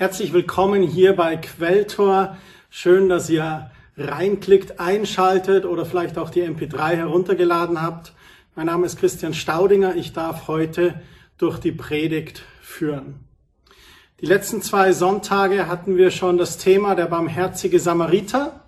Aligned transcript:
Herzlich 0.00 0.32
willkommen 0.32 0.82
hier 0.82 1.14
bei 1.14 1.36
Quelltor. 1.36 2.38
Schön, 2.70 3.10
dass 3.10 3.28
ihr 3.28 3.70
reinklickt, 3.98 4.80
einschaltet 4.80 5.66
oder 5.66 5.84
vielleicht 5.84 6.16
auch 6.16 6.30
die 6.30 6.42
MP3 6.42 6.96
heruntergeladen 6.96 7.82
habt. 7.82 8.14
Mein 8.56 8.64
Name 8.64 8.86
ist 8.86 8.98
Christian 8.98 9.34
Staudinger. 9.34 9.96
Ich 9.96 10.14
darf 10.14 10.48
heute 10.48 11.02
durch 11.36 11.58
die 11.58 11.72
Predigt 11.72 12.40
führen. 12.62 13.26
Die 14.22 14.24
letzten 14.24 14.62
zwei 14.62 14.92
Sonntage 14.92 15.68
hatten 15.68 15.98
wir 15.98 16.10
schon 16.10 16.38
das 16.38 16.56
Thema 16.56 16.94
der 16.94 17.04
barmherzige 17.04 17.78
Samariter 17.78 18.64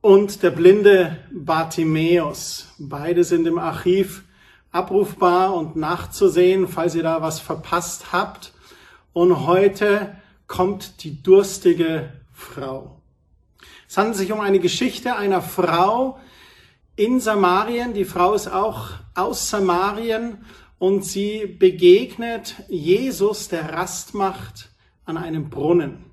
und 0.00 0.42
der 0.42 0.52
blinde 0.52 1.18
Bartimäus. 1.30 2.68
Beide 2.78 3.24
sind 3.24 3.46
im 3.46 3.58
Archiv 3.58 4.24
abrufbar 4.72 5.52
und 5.52 5.76
nachzusehen, 5.76 6.66
falls 6.66 6.94
ihr 6.94 7.02
da 7.02 7.20
was 7.20 7.40
verpasst 7.40 8.10
habt. 8.10 8.54
Und 9.12 9.46
heute 9.46 10.16
kommt 10.50 11.04
die 11.04 11.22
durstige 11.22 12.12
Frau. 12.32 13.00
Es 13.88 13.96
handelt 13.96 14.16
sich 14.16 14.32
um 14.32 14.40
eine 14.40 14.58
Geschichte 14.58 15.14
einer 15.14 15.42
Frau 15.42 16.18
in 16.96 17.20
Samarien. 17.20 17.94
Die 17.94 18.04
Frau 18.04 18.34
ist 18.34 18.48
auch 18.48 18.88
aus 19.14 19.48
Samarien 19.48 20.44
und 20.80 21.04
sie 21.04 21.46
begegnet 21.46 22.56
Jesus, 22.68 23.46
der 23.46 23.72
Rast 23.72 24.12
macht 24.12 24.70
an 25.04 25.16
einem 25.16 25.50
Brunnen. 25.50 26.04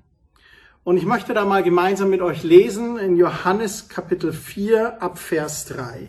Und 0.84 0.98
ich 0.98 1.04
möchte 1.04 1.34
da 1.34 1.44
mal 1.44 1.64
gemeinsam 1.64 2.08
mit 2.08 2.22
euch 2.22 2.44
lesen 2.44 2.96
in 2.96 3.16
Johannes 3.16 3.88
Kapitel 3.88 4.32
4 4.32 5.02
ab 5.02 5.18
Vers 5.18 5.64
3. 5.64 6.08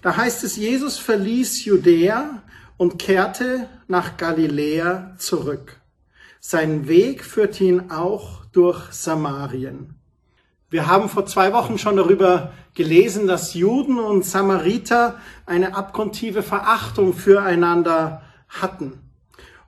Da 0.00 0.16
heißt 0.16 0.44
es, 0.44 0.56
Jesus 0.56 0.98
verließ 0.98 1.66
Judäa 1.66 2.42
und 2.78 2.98
kehrte 2.98 3.68
nach 3.86 4.16
Galiläa 4.16 5.14
zurück. 5.18 5.81
Sein 6.44 6.88
Weg 6.88 7.24
führte 7.24 7.62
ihn 7.62 7.92
auch 7.92 8.44
durch 8.46 8.90
Samarien. 8.90 9.94
Wir 10.70 10.88
haben 10.88 11.08
vor 11.08 11.24
zwei 11.24 11.52
Wochen 11.52 11.78
schon 11.78 11.96
darüber 11.96 12.52
gelesen, 12.74 13.28
dass 13.28 13.54
Juden 13.54 14.00
und 14.00 14.24
Samariter 14.24 15.20
eine 15.46 15.76
abgrundtiefe 15.76 16.42
Verachtung 16.42 17.14
füreinander 17.14 18.22
hatten. 18.48 18.98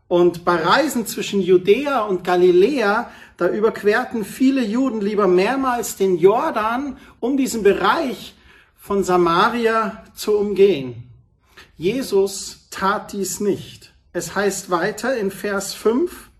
Und 0.09 0.45
bei 0.45 0.57
Reisen 0.57 1.07
zwischen 1.07 1.41
Judäa 1.41 2.01
und 2.01 2.25
Galiläa, 2.25 3.09
da 3.37 3.49
überquerten 3.49 4.25
viele 4.25 4.65
Juden 4.65 5.01
lieber 5.01 5.29
mehrmals 5.29 5.95
den 5.95 6.19
Jordan, 6.19 6.99
um 7.21 7.37
diesen 7.37 7.63
Bereich 7.63 8.35
von 8.75 9.05
Samaria 9.05 10.03
zu 10.17 10.37
umgehen. 10.37 11.09
Jesus 11.77 12.67
tat 12.71 13.13
dies 13.13 13.39
nicht. 13.39 13.95
Es 14.13 14.35
heißt 14.35 14.71
weiter 14.71 15.17
in 15.17 15.31
Vers 15.31 15.73
5, 15.73 16.31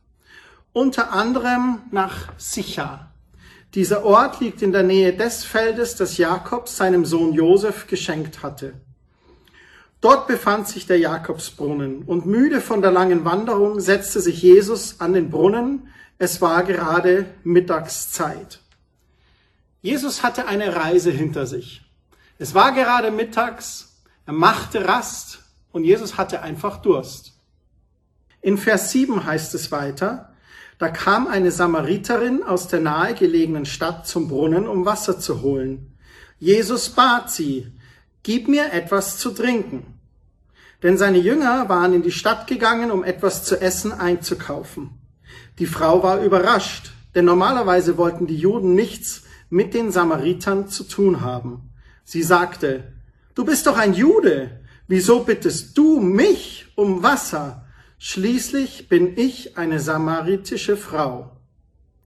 unter 0.75 1.13
anderem 1.13 1.79
nach 1.93 2.33
Sicha. 2.37 3.09
Dieser 3.75 4.05
Ort 4.05 4.41
liegt 4.41 4.61
in 4.61 4.73
der 4.73 4.83
Nähe 4.83 5.15
des 5.15 5.45
Feldes, 5.45 5.97
das 5.97 6.19
Jakob 6.19 6.69
seinem 6.69 7.07
Sohn 7.07 7.33
Josef 7.33 7.87
geschenkt 7.87 8.43
hatte. 8.43 8.75
Dort 10.01 10.27
befand 10.27 10.69
sich 10.69 10.87
der 10.87 10.99
Jakobsbrunnen 10.99 12.03
und 12.03 12.27
müde 12.27 12.61
von 12.61 12.83
der 12.83 12.91
langen 12.91 13.25
Wanderung 13.25 13.81
setzte 13.81 14.21
sich 14.21 14.43
Jesus 14.43 15.01
an 15.01 15.15
den 15.15 15.31
Brunnen. 15.31 15.89
Es 16.19 16.43
war 16.43 16.63
gerade 16.65 17.27
Mittagszeit. 17.43 18.61
Jesus 19.81 20.23
hatte 20.23 20.47
eine 20.47 20.77
Reise 20.77 21.11
hinter 21.11 21.47
sich. 21.47 21.83
Es 22.39 22.53
war 22.55 22.73
gerade 22.73 23.11
mittags, 23.11 24.03
er 24.27 24.33
machte 24.33 24.87
Rast 24.87 25.39
und 25.73 25.85
Jesus 25.85 26.19
hatte 26.19 26.43
einfach 26.43 26.79
Durst. 26.79 27.33
In 28.41 28.59
Vers 28.59 28.91
7 28.91 29.25
heißt 29.25 29.55
es 29.55 29.71
weiter, 29.71 30.34
da 30.79 30.89
kam 30.89 31.27
eine 31.27 31.51
Samariterin 31.51 32.43
aus 32.43 32.69
der 32.69 32.81
nahegelegenen 32.81 33.65
Stadt 33.65 34.07
zum 34.07 34.29
Brunnen, 34.29 34.67
um 34.67 34.85
Wasser 34.85 35.19
zu 35.19 35.43
holen. 35.43 35.97
Jesus 36.39 36.91
bat 36.91 37.31
sie, 37.31 37.73
gib 38.23 38.49
mir 38.49 38.73
etwas 38.73 39.19
zu 39.19 39.31
trinken. 39.31 39.87
Denn 40.83 40.99
seine 40.99 41.19
Jünger 41.19 41.69
waren 41.69 41.95
in 41.95 42.03
die 42.03 42.13
Stadt 42.13 42.47
gegangen, 42.47 42.91
um 42.91 43.05
etwas 43.05 43.45
zu 43.45 43.61
essen 43.61 43.93
einzukaufen. 43.93 44.91
Die 45.59 45.67
Frau 45.67 46.03
war 46.03 46.23
überrascht, 46.23 46.91
denn 47.15 47.25
normalerweise 47.25 47.97
wollten 47.97 48.27
die 48.27 48.37
Juden 48.37 48.75
nichts 48.75 49.23
mit 49.51 49.73
den 49.73 49.93
Samaritern 49.93 50.69
zu 50.69 50.85
tun 50.85 51.21
haben. 51.21 51.71
Sie 52.05 52.23
sagte, 52.23 52.93
du 53.35 53.45
bist 53.45 53.67
doch 53.67 53.79
ein 53.79 53.95
Jude, 53.95 54.61
wieso 54.89 55.21
bittest 55.21 55.79
du 55.79 56.01
mich 56.01 56.67
um 56.75 57.03
Wasser? 57.03 57.64
Schließlich 58.07 58.91
bin 58.91 59.17
ich 59.17 59.57
eine 59.57 59.81
samaritische 59.81 60.77
Frau. 60.77 61.31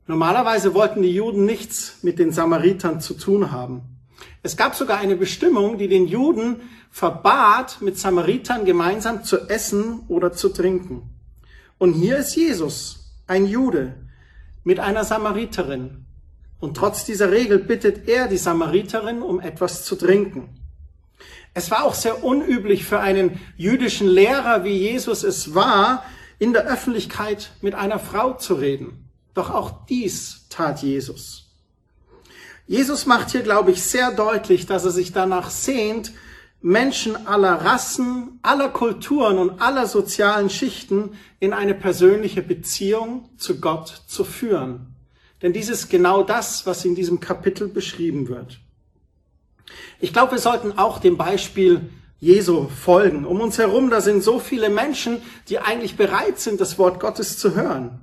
Normalerweise 0.06 0.72
wollten 0.72 1.02
die 1.02 1.12
Juden 1.12 1.44
nichts 1.44 1.98
mit 2.02 2.20
den 2.20 2.30
Samaritern 2.30 3.00
zu 3.00 3.14
tun 3.14 3.50
haben. 3.50 3.82
Es 4.44 4.56
gab 4.56 4.76
sogar 4.76 4.98
eine 4.98 5.16
Bestimmung, 5.16 5.76
die 5.76 5.88
den 5.88 6.06
Juden 6.06 6.60
verbat, 6.92 7.80
mit 7.80 7.98
Samaritern 7.98 8.64
gemeinsam 8.64 9.24
zu 9.24 9.48
essen 9.48 10.04
oder 10.06 10.32
zu 10.32 10.50
trinken. 10.50 11.02
Und 11.78 11.94
hier 11.94 12.18
ist 12.18 12.36
Jesus, 12.36 13.16
ein 13.26 13.44
Jude, 13.44 13.96
mit 14.62 14.78
einer 14.78 15.02
Samariterin. 15.02 16.06
Und 16.60 16.76
trotz 16.76 17.06
dieser 17.06 17.32
Regel 17.32 17.58
bittet 17.58 18.06
er 18.06 18.28
die 18.28 18.38
Samariterin 18.38 19.20
um 19.20 19.40
etwas 19.40 19.84
zu 19.84 19.96
trinken. 19.96 20.57
Es 21.54 21.70
war 21.70 21.84
auch 21.84 21.94
sehr 21.94 22.24
unüblich 22.24 22.84
für 22.84 23.00
einen 23.00 23.40
jüdischen 23.56 24.08
Lehrer, 24.08 24.64
wie 24.64 24.76
Jesus 24.76 25.22
es 25.24 25.54
war, 25.54 26.04
in 26.38 26.52
der 26.52 26.66
Öffentlichkeit 26.66 27.50
mit 27.60 27.74
einer 27.74 27.98
Frau 27.98 28.34
zu 28.34 28.54
reden. 28.54 29.08
Doch 29.34 29.50
auch 29.50 29.86
dies 29.86 30.46
tat 30.48 30.82
Jesus. 30.82 31.46
Jesus 32.66 33.06
macht 33.06 33.30
hier, 33.30 33.42
glaube 33.42 33.70
ich, 33.70 33.82
sehr 33.82 34.12
deutlich, 34.12 34.66
dass 34.66 34.84
er 34.84 34.90
sich 34.90 35.12
danach 35.12 35.50
sehnt, 35.50 36.12
Menschen 36.60 37.26
aller 37.26 37.64
Rassen, 37.64 38.40
aller 38.42 38.68
Kulturen 38.68 39.38
und 39.38 39.60
aller 39.60 39.86
sozialen 39.86 40.50
Schichten 40.50 41.12
in 41.38 41.52
eine 41.52 41.74
persönliche 41.74 42.42
Beziehung 42.42 43.30
zu 43.36 43.60
Gott 43.60 44.02
zu 44.06 44.24
führen. 44.24 44.94
Denn 45.40 45.52
dies 45.52 45.68
ist 45.68 45.88
genau 45.88 46.24
das, 46.24 46.66
was 46.66 46.84
in 46.84 46.94
diesem 46.94 47.20
Kapitel 47.20 47.68
beschrieben 47.68 48.28
wird. 48.28 48.58
Ich 50.00 50.12
glaube, 50.12 50.32
wir 50.32 50.38
sollten 50.38 50.78
auch 50.78 50.98
dem 50.98 51.16
Beispiel 51.16 51.90
Jesu 52.20 52.68
folgen. 52.68 53.24
Um 53.24 53.40
uns 53.40 53.58
herum, 53.58 53.90
da 53.90 54.00
sind 54.00 54.22
so 54.22 54.38
viele 54.40 54.70
Menschen, 54.70 55.22
die 55.48 55.58
eigentlich 55.58 55.96
bereit 55.96 56.38
sind, 56.40 56.60
das 56.60 56.78
Wort 56.78 57.00
Gottes 57.00 57.38
zu 57.38 57.54
hören. 57.54 58.00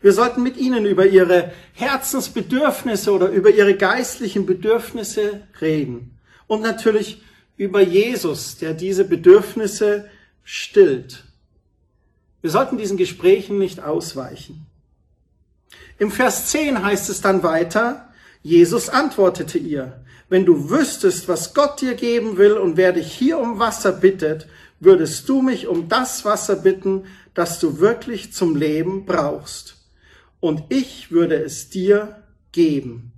Wir 0.00 0.12
sollten 0.12 0.42
mit 0.42 0.56
ihnen 0.56 0.84
über 0.84 1.06
ihre 1.06 1.52
Herzensbedürfnisse 1.72 3.12
oder 3.12 3.28
über 3.30 3.50
ihre 3.50 3.74
geistlichen 3.74 4.46
Bedürfnisse 4.46 5.42
reden. 5.60 6.18
Und 6.46 6.62
natürlich 6.62 7.22
über 7.56 7.80
Jesus, 7.80 8.58
der 8.58 8.74
diese 8.74 9.04
Bedürfnisse 9.04 10.08
stillt. 10.44 11.24
Wir 12.42 12.50
sollten 12.50 12.78
diesen 12.78 12.96
Gesprächen 12.96 13.58
nicht 13.58 13.80
ausweichen. 13.80 14.66
Im 15.98 16.12
Vers 16.12 16.48
10 16.48 16.84
heißt 16.84 17.08
es 17.08 17.20
dann 17.20 17.42
weiter, 17.42 18.12
Jesus 18.42 18.88
antwortete 18.88 19.58
ihr, 19.58 20.04
wenn 20.28 20.44
du 20.44 20.70
wüsstest, 20.70 21.28
was 21.28 21.54
Gott 21.54 21.80
dir 21.80 21.94
geben 21.94 22.36
will 22.36 22.54
und 22.54 22.76
wer 22.76 22.92
dich 22.92 23.12
hier 23.12 23.38
um 23.38 23.58
Wasser 23.58 23.92
bittet, 23.92 24.46
würdest 24.80 25.28
du 25.28 25.42
mich 25.42 25.66
um 25.66 25.88
das 25.88 26.24
Wasser 26.24 26.56
bitten, 26.56 27.04
das 27.34 27.60
du 27.60 27.78
wirklich 27.80 28.32
zum 28.32 28.56
Leben 28.56 29.06
brauchst. 29.06 29.76
Und 30.40 30.64
ich 30.68 31.10
würde 31.10 31.36
es 31.36 31.70
dir 31.70 32.22
geben. 32.52 33.12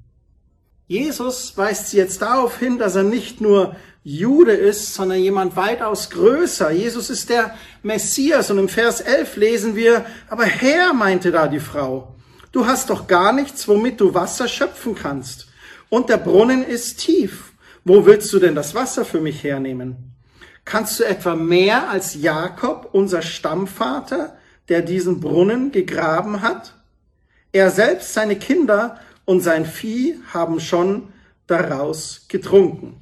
Jesus 0.87 1.57
weist 1.57 1.93
jetzt 1.93 2.23
darauf 2.23 2.59
hin, 2.59 2.79
dass 2.79 2.97
er 2.97 3.03
nicht 3.03 3.41
nur 3.41 3.77
Jude 4.05 4.53
ist, 4.53 4.95
sondern 4.95 5.19
jemand 5.19 5.57
weitaus 5.57 6.09
größer. 6.11 6.71
Jesus 6.71 7.11
ist 7.11 7.29
der 7.29 7.55
Messias 7.83 8.51
und 8.51 8.59
im 8.59 8.69
Vers 8.69 9.01
11 9.01 9.37
lesen 9.37 9.77
wir, 9.77 10.07
aber 10.29 10.45
Herr, 10.45 10.95
meinte 10.95 11.31
da 11.31 11.47
die 11.47 11.61
Frau, 11.61 12.15
Du 12.53 12.67
hast 12.67 12.89
doch 12.89 13.07
gar 13.07 13.33
nichts, 13.33 13.69
womit 13.69 14.01
du 14.01 14.15
Wasser 14.15 14.49
schöpfen 14.49 14.95
kannst. 14.95 15.49
Und 15.91 16.09
der 16.09 16.19
Brunnen 16.19 16.65
ist 16.65 16.99
tief. 16.99 17.53
Wo 17.85 18.05
willst 18.05 18.33
du 18.33 18.39
denn 18.39 18.55
das 18.55 18.75
Wasser 18.75 19.05
für 19.05 19.21
mich 19.21 19.43
hernehmen? 19.43 20.15
Kannst 20.65 21.01
du 21.01 21.05
etwa 21.05 21.35
mehr 21.35 21.89
als 21.89 22.15
Jakob, 22.15 22.91
unser 22.93 23.23
Stammvater, 23.23 24.37
der 24.69 24.83
diesen 24.83 25.21
Brunnen 25.21 25.73
gegraben 25.73 26.43
hat? 26.43 26.75
Er 27.53 27.71
selbst, 27.71 28.13
seine 28.13 28.37
Kinder 28.37 29.01
und 29.25 29.41
sein 29.41 29.65
Vieh 29.65 30.21
haben 30.35 30.61
schon 30.61 31.13
daraus 31.47 32.27
getrunken. 32.29 33.01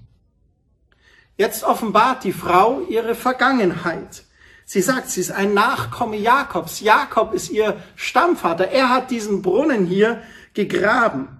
Jetzt 1.36 1.64
offenbart 1.64 2.24
die 2.24 2.32
Frau 2.32 2.82
ihre 2.88 3.14
Vergangenheit. 3.14 4.24
Sie 4.64 4.80
sagt, 4.80 5.10
sie 5.10 5.20
ist 5.20 5.32
ein 5.32 5.52
Nachkomme 5.52 6.16
Jakobs. 6.16 6.80
Jakob 6.80 7.34
ist 7.34 7.50
ihr 7.50 7.76
Stammvater. 7.94 8.68
Er 8.68 8.88
hat 8.88 9.10
diesen 9.10 9.42
Brunnen 9.42 9.86
hier 9.86 10.22
gegraben. 10.54 11.35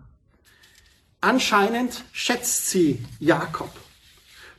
Anscheinend 1.26 2.04
schätzt 2.12 2.70
sie 2.70 3.04
Jakob. 3.18 3.72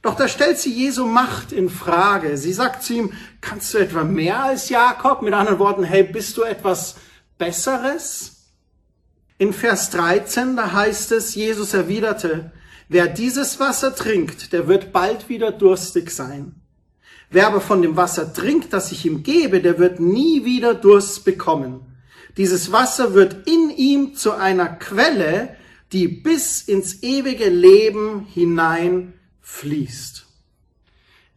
Doch 0.01 0.15
da 0.15 0.27
stellt 0.27 0.59
sie 0.59 0.73
Jesu 0.73 1.05
Macht 1.05 1.53
in 1.53 1.69
Frage. 1.69 2.35
Sie 2.35 2.51
sagt 2.51 2.83
zu 2.83 2.93
ihm, 2.93 3.13
kannst 3.39 3.73
du 3.73 3.77
etwa 3.77 4.03
mehr 4.03 4.43
als 4.43 4.67
Jakob? 4.67 5.21
Mit 5.21 5.33
anderen 5.33 5.59
Worten, 5.59 5.85
hey, 5.85 6.03
bist 6.03 6.35
du 6.35 6.43
etwas 6.43 6.95
Besseres? 7.37 8.49
In 9.37 9.53
Vers 9.53 9.91
13, 9.91 10.57
da 10.57 10.73
heißt 10.73 11.13
es, 11.13 11.35
Jesus 11.35 11.73
erwiderte, 11.73 12.51
wer 12.89 13.07
dieses 13.07 13.61
Wasser 13.61 13.95
trinkt, 13.95 14.51
der 14.51 14.67
wird 14.67 14.91
bald 14.91 15.29
wieder 15.29 15.53
durstig 15.53 16.11
sein. 16.11 16.55
Wer 17.29 17.47
aber 17.47 17.61
von 17.61 17.81
dem 17.81 17.95
Wasser 17.95 18.33
trinkt, 18.33 18.73
das 18.73 18.91
ich 18.91 19.05
ihm 19.05 19.23
gebe, 19.23 19.61
der 19.61 19.79
wird 19.79 20.01
nie 20.01 20.43
wieder 20.43 20.73
Durst 20.73 21.23
bekommen. 21.23 21.79
Dieses 22.35 22.73
Wasser 22.73 23.13
wird 23.13 23.47
in 23.47 23.69
ihm 23.69 24.15
zu 24.15 24.33
einer 24.33 24.67
Quelle, 24.67 25.55
die 25.93 26.07
bis 26.07 26.61
ins 26.61 27.03
ewige 27.03 27.49
Leben 27.49 28.27
hinein 28.33 29.13
fließt. 29.41 30.25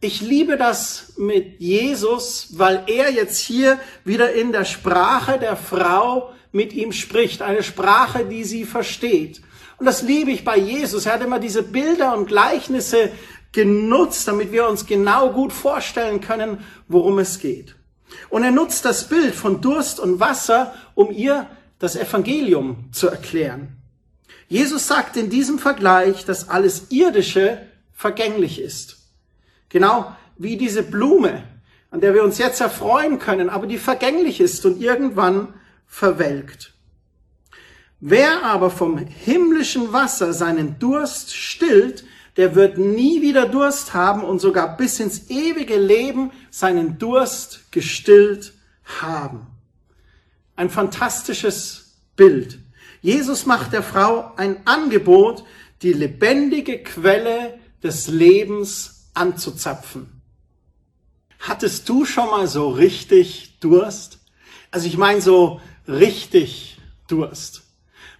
Ich 0.03 0.21
liebe 0.21 0.57
das 0.57 1.13
mit 1.17 1.59
Jesus, 1.59 2.49
weil 2.57 2.83
er 2.87 3.11
jetzt 3.11 3.37
hier 3.37 3.79
wieder 4.03 4.33
in 4.33 4.51
der 4.51 4.65
Sprache 4.65 5.37
der 5.37 5.55
Frau 5.55 6.33
mit 6.51 6.73
ihm 6.73 6.91
spricht, 6.91 7.41
eine 7.41 7.63
Sprache, 7.63 8.25
die 8.25 8.43
sie 8.43 8.65
versteht. 8.65 9.41
Und 9.77 9.85
das 9.85 10.01
liebe 10.01 10.31
ich 10.31 10.43
bei 10.43 10.57
Jesus. 10.57 11.05
Er 11.05 11.13
hat 11.13 11.23
immer 11.23 11.39
diese 11.39 11.63
Bilder 11.63 12.17
und 12.17 12.25
Gleichnisse 12.25 13.11
genutzt, 13.51 14.27
damit 14.27 14.51
wir 14.51 14.67
uns 14.67 14.85
genau 14.85 15.31
gut 15.31 15.53
vorstellen 15.53 16.19
können, 16.19 16.59
worum 16.87 17.19
es 17.19 17.39
geht. 17.39 17.75
Und 18.29 18.43
er 18.43 18.51
nutzt 18.51 18.85
das 18.85 19.07
Bild 19.07 19.35
von 19.35 19.61
Durst 19.61 19.99
und 19.99 20.19
Wasser, 20.19 20.73
um 20.95 21.11
ihr 21.11 21.47
das 21.79 21.95
Evangelium 21.95 22.89
zu 22.91 23.07
erklären. 23.07 23.80
Jesus 24.51 24.85
sagt 24.85 25.15
in 25.15 25.29
diesem 25.29 25.59
Vergleich, 25.59 26.25
dass 26.25 26.49
alles 26.49 26.87
Irdische 26.89 27.65
vergänglich 27.93 28.59
ist. 28.59 28.97
Genau 29.69 30.13
wie 30.37 30.57
diese 30.57 30.83
Blume, 30.83 31.43
an 31.89 32.01
der 32.01 32.13
wir 32.13 32.21
uns 32.21 32.37
jetzt 32.37 32.59
erfreuen 32.59 33.17
können, 33.17 33.49
aber 33.49 33.65
die 33.65 33.77
vergänglich 33.77 34.41
ist 34.41 34.65
und 34.65 34.81
irgendwann 34.81 35.53
verwelkt. 35.87 36.73
Wer 38.01 38.43
aber 38.43 38.69
vom 38.69 38.97
himmlischen 38.97 39.93
Wasser 39.93 40.33
seinen 40.33 40.77
Durst 40.79 41.33
stillt, 41.33 42.03
der 42.35 42.53
wird 42.53 42.77
nie 42.77 43.21
wieder 43.21 43.47
Durst 43.47 43.93
haben 43.93 44.21
und 44.21 44.41
sogar 44.41 44.75
bis 44.75 44.99
ins 44.99 45.29
ewige 45.29 45.77
Leben 45.77 46.31
seinen 46.49 46.97
Durst 46.97 47.71
gestillt 47.71 48.51
haben. 48.99 49.47
Ein 50.57 50.69
fantastisches 50.69 51.93
Bild. 52.17 52.60
Jesus 53.01 53.45
macht 53.45 53.73
der 53.73 53.83
Frau 53.83 54.31
ein 54.37 54.65
Angebot, 54.65 55.43
die 55.81 55.93
lebendige 55.93 56.83
Quelle 56.83 57.59
des 57.83 58.07
Lebens 58.07 59.09
anzuzapfen. 59.13 60.21
Hattest 61.39 61.89
du 61.89 62.05
schon 62.05 62.29
mal 62.29 62.47
so 62.47 62.69
richtig 62.69 63.57
Durst? 63.59 64.19
Also 64.69 64.87
ich 64.87 64.97
meine 64.97 65.21
so 65.21 65.59
richtig 65.87 66.77
Durst. 67.07 67.63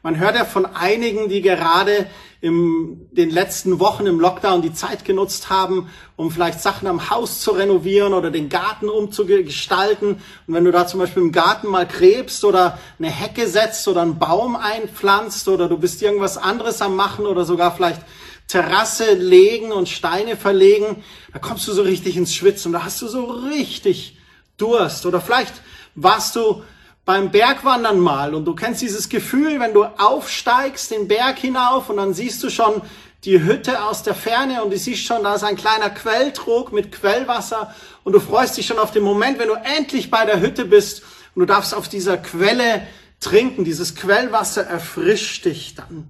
Man 0.02 0.18
hört 0.18 0.36
ja 0.36 0.46
von 0.46 0.66
einigen, 0.66 1.30
die 1.30 1.44
gerade 1.44 2.08
in 2.42 3.08
den 3.12 3.30
letzten 3.30 3.80
Wochen 3.80 4.08
im 4.08 4.20
Lockdown 4.20 4.64
die 4.64 4.74
Zeit 4.74 5.06
genutzt 5.06 5.52
haben, 5.52 5.90
um 6.16 6.32
vielleicht 6.32 6.60
Sachen 6.60 6.88
am 6.88 7.12
Haus 7.12 7.40
zu 7.40 7.52
renovieren 7.52 8.14
oder 8.14 8.32
den 8.32 8.50
Garten 8.50 8.90
umzugestalten. 8.90 10.16
Und 10.48 10.54
wenn 10.54 10.66
du 10.66 10.72
da 10.72 10.88
zum 10.88 11.00
Beispiel 11.00 11.22
im 11.22 11.32
Garten 11.32 11.68
mal 11.68 11.88
krebst 11.88 12.44
oder 12.44 12.80
eine 12.98 13.12
Hecke 13.12 13.48
setzt 13.48 13.88
oder 13.88 14.02
einen 14.02 14.18
Baum 14.18 14.56
einpflanzt 14.56 15.48
oder 15.48 15.70
du 15.70 15.78
bist 15.78 16.02
irgendwas 16.02 16.38
anderes 16.38 16.82
am 16.82 16.96
machen 16.96 17.28
oder 17.28 17.46
sogar 17.46 17.76
vielleicht 17.76 18.02
Terrasse 18.48 19.14
legen 19.14 19.72
und 19.72 19.88
Steine 19.88 20.36
verlegen, 20.36 21.04
da 21.32 21.40
kommst 21.40 21.68
du 21.68 21.74
so 21.74 21.84
richtig 21.84 22.18
ins 22.18 22.34
Schwitzen 22.34 22.74
da 22.74 22.84
hast 22.84 23.02
du 23.04 23.08
so 23.08 23.26
richtig 23.26 24.18
Durst. 24.58 25.06
Oder 25.06 25.22
vielleicht 25.22 25.54
warst 25.94 26.36
du 26.36 26.64
beim 27.06 27.32
Bergwandern 27.32 28.00
mal 28.00 28.36
und 28.36 28.46
du 28.46 28.54
kennst 28.54 28.82
dieses 28.82 29.10
Gefühl, 29.10 29.60
wenn 29.60 29.74
du 29.74 29.84
aufsteigst 29.84 30.92
den 30.92 31.08
Berg 31.08 31.40
hinauf 31.40 31.90
und 31.90 31.98
dann 31.98 32.14
siehst 32.14 32.44
du 32.44 32.50
schon 32.50 32.82
die 33.24 33.44
Hütte 33.44 33.84
aus 33.84 34.04
der 34.04 34.16
Ferne 34.16 34.64
und 34.64 34.72
du 34.72 34.78
siehst 34.78 35.04
schon, 35.04 35.24
da 35.24 35.36
ist 35.36 35.44
ein 35.44 35.56
kleiner 35.56 35.90
Quelltrog 35.90 36.72
mit 36.72 36.92
Quellwasser 36.92 37.74
und 38.04 38.14
du 38.14 38.20
freust 38.20 38.58
dich 38.58 38.66
schon 38.66 38.80
auf 38.80 38.92
den 38.92 39.04
Moment, 39.04 39.40
wenn 39.40 39.48
du 39.48 39.56
endlich 39.56 40.10
bei 40.10 40.26
der 40.26 40.42
Hütte 40.42 40.66
bist 40.66 41.04
und 41.36 41.42
du 41.42 41.46
darfst 41.46 41.74
auf 41.74 41.88
dieser 41.88 42.18
Quelle 42.18 42.88
trinken. 43.20 43.64
Dieses 43.64 43.96
Quellwasser 43.96 44.64
erfrischt 44.64 45.46
dich 45.46 45.76
dann. 45.76 46.10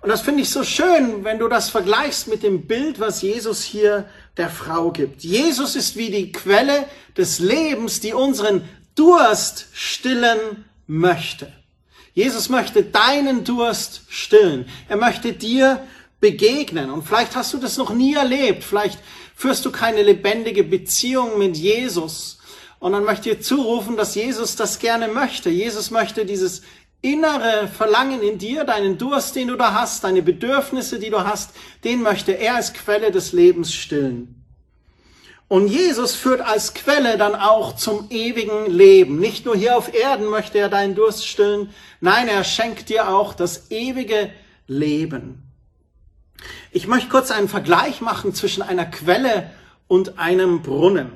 Und 0.00 0.10
das 0.10 0.20
finde 0.20 0.42
ich 0.42 0.50
so 0.50 0.62
schön, 0.62 1.24
wenn 1.24 1.40
du 1.40 1.48
das 1.48 1.70
vergleichst 1.70 2.28
mit 2.28 2.44
dem 2.44 2.66
Bild, 2.68 3.00
was 3.00 3.20
Jesus 3.20 3.62
hier 3.62 4.08
der 4.36 4.48
Frau 4.48 4.92
gibt. 4.92 5.24
Jesus 5.24 5.74
ist 5.74 5.96
wie 5.96 6.10
die 6.10 6.30
Quelle 6.30 6.86
des 7.16 7.40
Lebens, 7.40 7.98
die 7.98 8.14
unseren 8.14 8.62
Durst 8.98 9.68
stillen 9.72 10.64
möchte. 10.88 11.52
Jesus 12.14 12.48
möchte 12.48 12.82
deinen 12.82 13.44
Durst 13.44 14.02
stillen. 14.08 14.66
Er 14.88 14.96
möchte 14.96 15.32
dir 15.32 15.86
begegnen. 16.20 16.90
Und 16.90 17.04
vielleicht 17.04 17.36
hast 17.36 17.54
du 17.54 17.58
das 17.58 17.76
noch 17.76 17.90
nie 17.90 18.14
erlebt. 18.14 18.64
Vielleicht 18.64 18.98
führst 19.36 19.64
du 19.64 19.70
keine 19.70 20.02
lebendige 20.02 20.64
Beziehung 20.64 21.38
mit 21.38 21.56
Jesus. 21.56 22.38
Und 22.80 22.92
dann 22.92 23.04
möchte 23.04 23.30
ich 23.30 23.36
dir 23.36 23.42
zurufen, 23.42 23.96
dass 23.96 24.16
Jesus 24.16 24.56
das 24.56 24.80
gerne 24.80 25.06
möchte. 25.06 25.48
Jesus 25.48 25.92
möchte 25.92 26.26
dieses 26.26 26.62
innere 27.00 27.68
Verlangen 27.68 28.20
in 28.22 28.38
dir, 28.38 28.64
deinen 28.64 28.98
Durst, 28.98 29.36
den 29.36 29.46
du 29.46 29.56
da 29.56 29.74
hast, 29.74 30.02
deine 30.02 30.22
Bedürfnisse, 30.22 30.98
die 30.98 31.10
du 31.10 31.24
hast, 31.24 31.50
den 31.84 32.02
möchte 32.02 32.32
er 32.32 32.56
als 32.56 32.72
Quelle 32.72 33.12
des 33.12 33.32
Lebens 33.32 33.72
stillen. 33.72 34.37
Und 35.48 35.66
Jesus 35.68 36.14
führt 36.14 36.42
als 36.42 36.74
Quelle 36.74 37.16
dann 37.16 37.34
auch 37.34 37.74
zum 37.74 38.10
ewigen 38.10 38.70
Leben. 38.70 39.18
Nicht 39.18 39.46
nur 39.46 39.56
hier 39.56 39.78
auf 39.78 39.94
Erden 39.94 40.26
möchte 40.26 40.58
er 40.58 40.68
deinen 40.68 40.94
Durst 40.94 41.26
stillen, 41.26 41.70
nein, 42.00 42.28
er 42.28 42.44
schenkt 42.44 42.90
dir 42.90 43.08
auch 43.08 43.32
das 43.32 43.70
ewige 43.70 44.30
Leben. 44.66 45.42
Ich 46.70 46.86
möchte 46.86 47.08
kurz 47.08 47.30
einen 47.30 47.48
Vergleich 47.48 48.02
machen 48.02 48.34
zwischen 48.34 48.62
einer 48.62 48.84
Quelle 48.84 49.50
und 49.88 50.18
einem 50.18 50.60
Brunnen. 50.60 51.10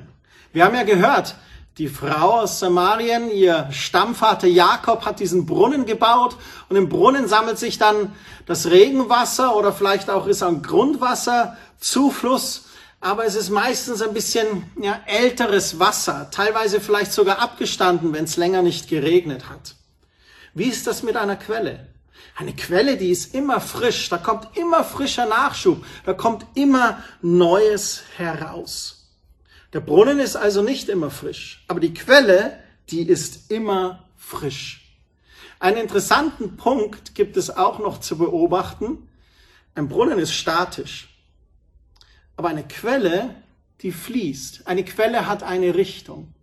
Wir 0.51 0.65
haben 0.65 0.73
ja 0.75 0.83
gehört, 0.83 1.35
die 1.77 1.87
Frau 1.87 2.41
aus 2.41 2.59
Samarien, 2.59 3.31
ihr 3.31 3.69
Stammvater 3.71 4.47
Jakob 4.47 5.05
hat 5.05 5.19
diesen 5.19 5.45
Brunnen 5.45 5.85
gebaut 5.85 6.35
und 6.69 6.75
im 6.75 6.89
Brunnen 6.89 7.27
sammelt 7.27 7.59
sich 7.59 7.77
dann 7.77 8.11
das 8.47 8.71
Regenwasser 8.71 9.55
oder 9.55 9.73
vielleicht 9.73 10.09
auch 10.09 10.25
ist 10.27 10.41
ein 10.43 10.63
Grundwasserzufluss 10.63 12.65
aber 13.03 13.25
es 13.25 13.35
ist 13.35 13.49
meistens 13.49 14.01
ein 14.01 14.13
bisschen 14.13 14.63
ja, 14.81 15.01
älteres 15.05 15.77
Wasser, 15.77 16.29
teilweise 16.31 16.79
vielleicht 16.79 17.11
sogar 17.11 17.39
abgestanden, 17.39 18.13
wenn 18.13 18.23
es 18.23 18.37
länger 18.37 18.61
nicht 18.61 18.87
geregnet 18.87 19.49
hat. 19.49 19.75
Wie 20.53 20.69
ist 20.69 20.87
das 20.87 21.03
mit 21.03 21.17
einer 21.17 21.35
Quelle? 21.35 21.89
Eine 22.37 22.55
Quelle, 22.55 22.95
die 22.95 23.09
ist 23.09 23.35
immer 23.35 23.59
frisch, 23.59 24.07
da 24.07 24.17
kommt 24.17 24.57
immer 24.57 24.85
frischer 24.85 25.25
Nachschub, 25.25 25.85
da 26.05 26.13
kommt 26.13 26.45
immer 26.55 27.03
Neues 27.21 28.03
heraus. 28.15 29.11
Der 29.73 29.81
Brunnen 29.81 30.19
ist 30.19 30.37
also 30.37 30.61
nicht 30.61 30.87
immer 30.87 31.11
frisch, 31.11 31.65
aber 31.67 31.81
die 31.81 31.93
Quelle, 31.93 32.57
die 32.89 33.01
ist 33.01 33.51
immer 33.51 34.07
frisch. 34.15 34.97
Einen 35.59 35.77
interessanten 35.77 36.55
Punkt 36.55 37.15
gibt 37.15 37.35
es 37.35 37.49
auch 37.49 37.79
noch 37.79 37.99
zu 37.99 38.17
beobachten. 38.17 39.09
Ein 39.75 39.89
Brunnen 39.89 40.19
ist 40.19 40.33
statisch. 40.33 41.12
Aber 42.35 42.49
eine 42.49 42.63
Quelle, 42.63 43.35
die 43.81 43.91
fließt. 43.91 44.67
Eine 44.67 44.83
Quelle 44.83 45.27
hat 45.27 45.43
eine 45.43 45.75
Richtung. 45.75 46.33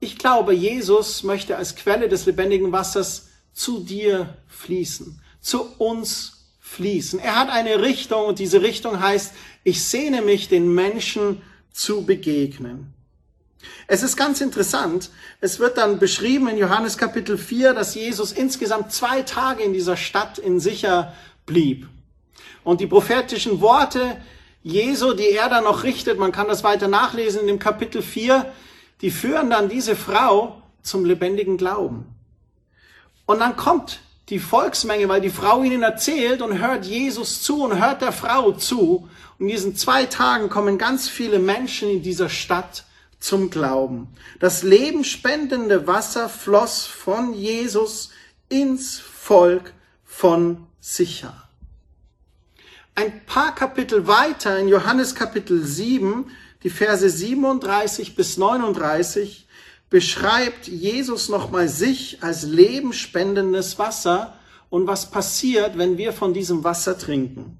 Ich 0.00 0.18
glaube, 0.18 0.52
Jesus 0.52 1.22
möchte 1.22 1.56
als 1.56 1.76
Quelle 1.76 2.08
des 2.08 2.26
lebendigen 2.26 2.72
Wassers 2.72 3.28
zu 3.52 3.80
dir 3.80 4.36
fließen, 4.48 5.20
zu 5.40 5.62
uns 5.78 6.48
fließen. 6.60 7.20
Er 7.20 7.36
hat 7.36 7.50
eine 7.50 7.80
Richtung 7.82 8.26
und 8.26 8.38
diese 8.38 8.62
Richtung 8.62 9.00
heißt, 9.00 9.32
ich 9.62 9.84
sehne 9.84 10.22
mich 10.22 10.48
den 10.48 10.74
Menschen 10.74 11.42
zu 11.70 12.04
begegnen. 12.04 12.92
Es 13.86 14.02
ist 14.02 14.16
ganz 14.16 14.40
interessant. 14.40 15.10
Es 15.40 15.58
wird 15.58 15.78
dann 15.78 15.98
beschrieben 15.98 16.48
in 16.48 16.58
Johannes 16.58 16.98
Kapitel 16.98 17.38
4, 17.38 17.74
dass 17.74 17.94
Jesus 17.94 18.32
insgesamt 18.32 18.92
zwei 18.92 19.22
Tage 19.22 19.62
in 19.62 19.72
dieser 19.72 19.96
Stadt 19.96 20.38
in 20.38 20.60
sicher 20.60 21.14
blieb. 21.46 21.88
Und 22.64 22.80
die 22.80 22.86
prophetischen 22.86 23.60
Worte, 23.60 24.20
Jesu, 24.62 25.12
die 25.12 25.30
er 25.30 25.48
dann 25.48 25.64
noch 25.64 25.82
richtet, 25.82 26.18
man 26.18 26.32
kann 26.32 26.48
das 26.48 26.62
weiter 26.62 26.88
nachlesen 26.88 27.40
in 27.40 27.46
dem 27.48 27.58
Kapitel 27.58 28.02
4, 28.02 28.52
die 29.00 29.10
führen 29.10 29.50
dann 29.50 29.68
diese 29.68 29.96
Frau 29.96 30.62
zum 30.82 31.04
lebendigen 31.04 31.56
Glauben. 31.56 32.06
Und 33.26 33.40
dann 33.40 33.56
kommt 33.56 34.00
die 34.28 34.38
Volksmenge, 34.38 35.08
weil 35.08 35.20
die 35.20 35.30
Frau 35.30 35.62
ihnen 35.62 35.82
erzählt 35.82 36.42
und 36.42 36.58
hört 36.58 36.86
Jesus 36.86 37.42
zu 37.42 37.64
und 37.64 37.80
hört 37.80 38.02
der 38.02 38.12
Frau 38.12 38.52
zu. 38.52 39.08
Und 39.38 39.46
in 39.46 39.48
diesen 39.48 39.76
zwei 39.76 40.06
Tagen 40.06 40.48
kommen 40.48 40.78
ganz 40.78 41.08
viele 41.08 41.38
Menschen 41.38 41.90
in 41.90 42.02
dieser 42.02 42.28
Stadt 42.28 42.84
zum 43.18 43.50
Glauben. 43.50 44.08
Das 44.40 44.62
lebenspendende 44.62 45.86
Wasser 45.86 46.28
floss 46.28 46.86
von 46.86 47.34
Jesus 47.34 48.10
ins 48.48 48.98
Volk 48.98 49.72
von 50.04 50.66
Sicher. 50.80 51.41
Ein 52.94 53.24
paar 53.24 53.54
Kapitel 53.54 54.06
weiter 54.06 54.58
in 54.58 54.68
Johannes 54.68 55.14
Kapitel 55.14 55.64
7, 55.64 56.26
die 56.62 56.68
Verse 56.68 57.08
37 57.08 58.14
bis 58.14 58.36
39, 58.36 59.46
beschreibt 59.88 60.68
Jesus 60.68 61.30
nochmal 61.30 61.68
sich 61.68 62.22
als 62.22 62.42
lebensspendendes 62.42 63.78
Wasser 63.78 64.36
und 64.68 64.86
was 64.86 65.10
passiert, 65.10 65.78
wenn 65.78 65.96
wir 65.96 66.12
von 66.12 66.34
diesem 66.34 66.64
Wasser 66.64 66.98
trinken. 66.98 67.56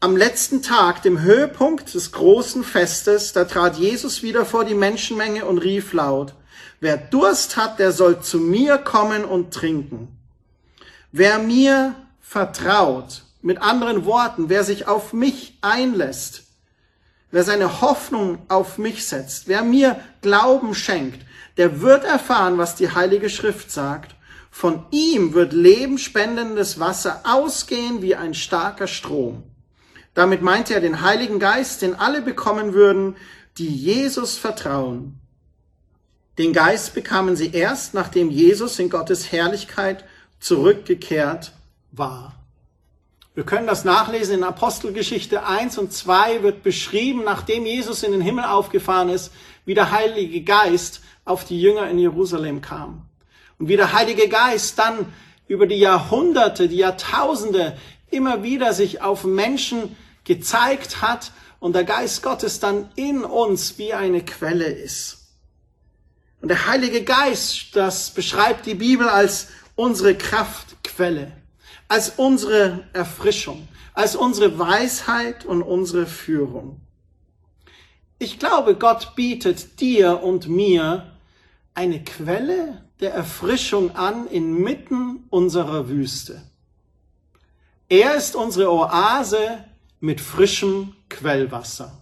Am 0.00 0.16
letzten 0.16 0.62
Tag, 0.62 1.02
dem 1.02 1.20
Höhepunkt 1.20 1.92
des 1.92 2.10
großen 2.10 2.64
Festes, 2.64 3.34
da 3.34 3.44
trat 3.44 3.76
Jesus 3.76 4.22
wieder 4.22 4.46
vor 4.46 4.64
die 4.64 4.74
Menschenmenge 4.74 5.44
und 5.44 5.58
rief 5.58 5.92
laut, 5.92 6.32
wer 6.80 6.96
Durst 6.96 7.58
hat, 7.58 7.78
der 7.78 7.92
soll 7.92 8.22
zu 8.22 8.38
mir 8.38 8.78
kommen 8.78 9.26
und 9.26 9.52
trinken. 9.52 10.16
Wer 11.12 11.38
mir 11.38 11.94
vertraut, 12.22 13.24
mit 13.42 13.62
anderen 13.62 14.04
Worten, 14.04 14.48
wer 14.48 14.64
sich 14.64 14.86
auf 14.86 15.12
mich 15.12 15.58
einlässt, 15.60 16.44
wer 17.30 17.44
seine 17.44 17.80
Hoffnung 17.80 18.38
auf 18.48 18.78
mich 18.78 19.06
setzt, 19.06 19.48
wer 19.48 19.62
mir 19.62 20.00
Glauben 20.20 20.74
schenkt, 20.74 21.24
der 21.56 21.80
wird 21.80 22.04
erfahren, 22.04 22.58
was 22.58 22.76
die 22.76 22.92
Heilige 22.94 23.30
Schrift 23.30 23.70
sagt. 23.70 24.14
Von 24.50 24.84
ihm 24.90 25.32
wird 25.32 25.52
lebenspendendes 25.52 26.80
Wasser 26.80 27.22
ausgehen 27.24 28.02
wie 28.02 28.16
ein 28.16 28.34
starker 28.34 28.86
Strom. 28.86 29.44
Damit 30.14 30.42
meinte 30.42 30.74
er 30.74 30.80
den 30.80 31.02
Heiligen 31.02 31.38
Geist, 31.38 31.82
den 31.82 31.94
alle 31.94 32.20
bekommen 32.20 32.74
würden, 32.74 33.16
die 33.58 33.68
Jesus 33.68 34.36
vertrauen. 34.36 35.20
Den 36.38 36.52
Geist 36.52 36.94
bekamen 36.94 37.36
sie 37.36 37.52
erst, 37.52 37.94
nachdem 37.94 38.30
Jesus 38.30 38.78
in 38.78 38.90
Gottes 38.90 39.30
Herrlichkeit 39.30 40.04
zurückgekehrt 40.40 41.52
war. 41.92 42.39
Wir 43.40 43.46
können 43.46 43.66
das 43.66 43.86
nachlesen 43.86 44.34
in 44.34 44.44
Apostelgeschichte 44.44 45.46
1 45.46 45.78
und 45.78 45.94
2 45.94 46.42
wird 46.42 46.62
beschrieben, 46.62 47.22
nachdem 47.24 47.64
Jesus 47.64 48.02
in 48.02 48.12
den 48.12 48.20
Himmel 48.20 48.44
aufgefahren 48.44 49.08
ist, 49.08 49.32
wie 49.64 49.72
der 49.72 49.92
Heilige 49.92 50.42
Geist 50.42 51.00
auf 51.24 51.46
die 51.46 51.58
Jünger 51.58 51.88
in 51.88 51.98
Jerusalem 51.98 52.60
kam. 52.60 53.06
Und 53.58 53.68
wie 53.68 53.78
der 53.78 53.94
Heilige 53.94 54.28
Geist 54.28 54.78
dann 54.78 55.10
über 55.48 55.66
die 55.66 55.78
Jahrhunderte, 55.78 56.68
die 56.68 56.76
Jahrtausende 56.76 57.78
immer 58.10 58.42
wieder 58.42 58.74
sich 58.74 59.00
auf 59.00 59.24
Menschen 59.24 59.96
gezeigt 60.24 61.00
hat 61.00 61.32
und 61.60 61.74
der 61.74 61.84
Geist 61.84 62.22
Gottes 62.22 62.60
dann 62.60 62.90
in 62.94 63.24
uns 63.24 63.78
wie 63.78 63.94
eine 63.94 64.22
Quelle 64.22 64.66
ist. 64.66 65.30
Und 66.42 66.50
der 66.50 66.66
Heilige 66.66 67.04
Geist, 67.04 67.74
das 67.74 68.10
beschreibt 68.10 68.66
die 68.66 68.74
Bibel 68.74 69.08
als 69.08 69.48
unsere 69.76 70.14
Kraftquelle, 70.14 71.32
als 71.90 72.10
unsere 72.10 72.84
Erfrischung, 72.92 73.66
als 73.94 74.14
unsere 74.14 74.60
Weisheit 74.60 75.44
und 75.44 75.60
unsere 75.60 76.06
Führung. 76.06 76.80
Ich 78.20 78.38
glaube, 78.38 78.76
Gott 78.76 79.16
bietet 79.16 79.80
dir 79.80 80.22
und 80.22 80.46
mir 80.46 81.10
eine 81.74 82.04
Quelle 82.04 82.84
der 83.00 83.12
Erfrischung 83.12 83.96
an 83.96 84.28
inmitten 84.28 85.24
unserer 85.30 85.88
Wüste. 85.88 86.40
Er 87.88 88.14
ist 88.14 88.36
unsere 88.36 88.70
Oase 88.70 89.64
mit 89.98 90.20
frischem 90.20 90.94
Quellwasser. 91.08 91.98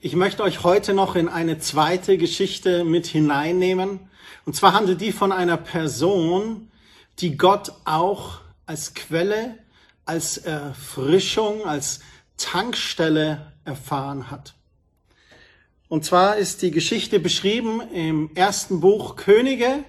Ich 0.00 0.16
möchte 0.16 0.42
euch 0.42 0.64
heute 0.64 0.94
noch 0.94 1.14
in 1.14 1.28
eine 1.28 1.60
zweite 1.60 2.18
Geschichte 2.18 2.82
mit 2.82 3.06
hineinnehmen. 3.06 4.00
Und 4.46 4.56
zwar 4.56 4.72
handelt 4.72 5.00
die 5.00 5.12
von 5.12 5.30
einer 5.30 5.58
Person, 5.58 6.72
die 7.20 7.36
Gott 7.36 7.72
auch 7.84 8.40
als 8.68 8.92
Quelle, 8.92 9.58
als 10.04 10.36
Erfrischung, 10.36 11.64
als 11.64 12.00
Tankstelle 12.36 13.52
erfahren 13.64 14.30
hat. 14.30 14.54
Und 15.88 16.04
zwar 16.04 16.36
ist 16.36 16.60
die 16.60 16.70
Geschichte 16.70 17.18
beschrieben 17.18 17.80
im 17.94 18.30
ersten 18.34 18.80
Buch 18.80 19.16
Könige 19.16 19.84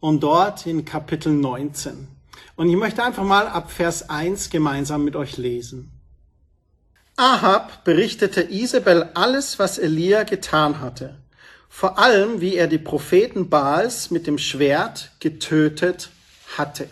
und 0.00 0.24
dort 0.24 0.66
in 0.66 0.84
Kapitel 0.84 1.32
19. 1.32 2.08
Und 2.56 2.68
ich 2.68 2.76
möchte 2.76 3.04
einfach 3.04 3.22
mal 3.22 3.46
ab 3.46 3.70
Vers 3.70 4.10
1 4.10 4.50
gemeinsam 4.50 5.04
mit 5.04 5.14
euch 5.14 5.36
lesen. 5.36 5.92
Ahab 7.14 7.84
berichtete 7.84 8.42
Isabel 8.42 9.04
alles, 9.14 9.60
was 9.60 9.78
Elia 9.78 10.24
getan 10.24 10.80
hatte, 10.80 11.16
vor 11.68 11.98
allem 11.98 12.40
wie 12.40 12.56
er 12.56 12.66
die 12.66 12.78
Propheten 12.78 13.48
Baals 13.48 14.10
mit 14.10 14.26
dem 14.26 14.38
Schwert 14.38 15.12
getötet 15.20 16.10
hatte. 16.58 16.88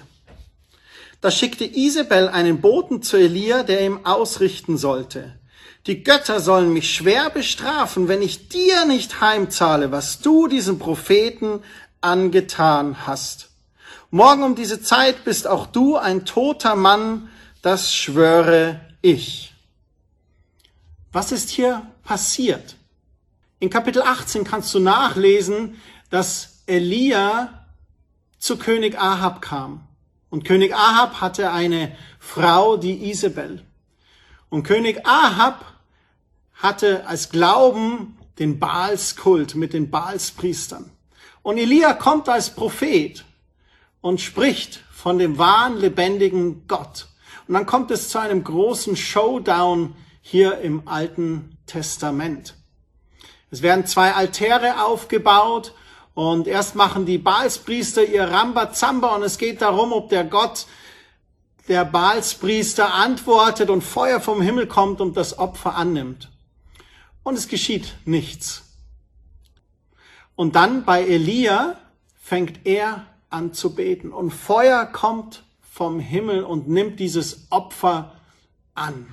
Da 1.25 1.31
schickte 1.31 1.65
Isabel 1.65 2.29
einen 2.29 2.61
Boten 2.61 3.01
zu 3.01 3.17
Elia, 3.17 3.63
der 3.63 3.81
ihm 3.81 4.05
ausrichten 4.05 4.77
sollte. 4.77 5.33
Die 5.87 6.05
Götter 6.05 6.39
sollen 6.39 6.71
mich 6.71 6.95
schwer 6.95 7.31
bestrafen, 7.31 8.09
wenn 8.09 8.21
ich 8.21 8.51
dir 8.51 8.85
nicht 8.85 9.23
heimzahle, 9.23 9.91
was 9.91 10.21
du 10.21 10.49
diesen 10.49 10.79
Propheten 10.79 11.63
angetan 12.03 13.07
hast. 13.07 13.49
Morgen 14.11 14.43
um 14.43 14.55
diese 14.55 14.83
Zeit 14.83 15.25
bist 15.25 15.47
auch 15.47 15.67
du 15.67 15.97
ein 15.97 16.27
toter 16.27 16.77
Mann, 16.77 17.31
das 17.63 17.95
schwöre 17.95 18.83
ich. 19.01 19.55
Was 21.11 21.33
ist 21.33 21.49
hier 21.49 21.87
passiert? 22.03 22.77
In 23.61 23.71
Kapitel 23.71 24.03
18 24.03 24.45
kannst 24.45 24.75
du 24.75 24.79
nachlesen, 24.79 25.81
dass 26.11 26.59
Elia 26.67 27.65
zu 28.39 28.59
König 28.59 28.99
Ahab 28.99 29.41
kam. 29.41 29.89
Und 30.35 30.45
König 30.45 30.75
Ahab 30.75 31.21
hatte 31.21 31.53
eine 31.53 31.97
Frau, 32.19 32.77
die 32.77 33.09
Isabel. 33.09 33.63
Und 34.49 34.65
König 34.65 35.07
Ahab 35.07 35.65
hatte 36.55 37.07
als 37.07 37.31
Glauben 37.31 38.19
den 38.41 38.59
Baalskult 38.59 39.55
mit 39.55 39.73
den 39.73 39.93
Baalspriestern. 39.93 40.91
Und 41.45 41.57
Elia 41.57 41.93
kommt 41.93 42.29
als 42.29 42.53
Prophet 42.53 43.25
und 44.01 44.21
spricht 44.21 44.83
von 44.91 45.21
dem 45.21 45.39
wahren, 45.39 45.77
lebendigen 45.77 46.67
Gott. 46.67 47.07
Und 47.47 47.55
dann 47.55 47.65
kommt 47.65 47.93
es 47.93 48.09
zu 48.09 48.19
einem 48.19 48.43
großen 48.43 48.97
Showdown 48.97 49.95
hier 50.21 50.59
im 50.59 50.89
Alten 50.89 51.59
Testament. 51.67 52.57
Es 53.53 53.63
werden 53.63 53.87
zwei 53.87 54.15
Altäre 54.15 54.85
aufgebaut 54.85 55.75
und 56.15 56.47
erst 56.47 56.77
machen 56.77 57.07
die 57.07 57.19
Baalspriester 57.19 58.05
ihr 58.05 58.25
Rambazamba 58.25 59.15
und 59.17 59.23
es 59.23 59.37
geht 59.37 59.61
darum, 59.61 59.93
ob 59.93 60.09
der 60.09 60.25
Gott 60.25 60.67
der 61.69 61.85
Baalspriester 61.85 62.95
antwortet 62.95 63.71
und 63.71 63.83
Feuer 63.83 64.21
vom 64.21 64.41
Himmel 64.41 64.67
kommt 64.67 65.01
und 65.01 65.17
das 65.17 65.39
Opfer 65.39 65.75
annimmt. 65.75 66.31
Und 67.23 67.37
es 67.37 67.49
geschieht 67.49 67.95
nichts. 68.05 68.63
Und 70.37 70.57
dann 70.57 70.85
bei 70.85 71.03
Elia 71.03 71.79
fängt 72.21 72.67
er 72.67 73.07
an 73.31 73.53
zu 73.53 73.75
beten 73.75 74.13
und 74.13 74.31
Feuer 74.31 74.87
kommt 74.87 75.43
vom 75.63 75.99
Himmel 75.99 76.45
und 76.45 76.69
nimmt 76.69 77.01
dieses 77.01 77.47
Opfer 77.51 78.13
an. 78.75 79.13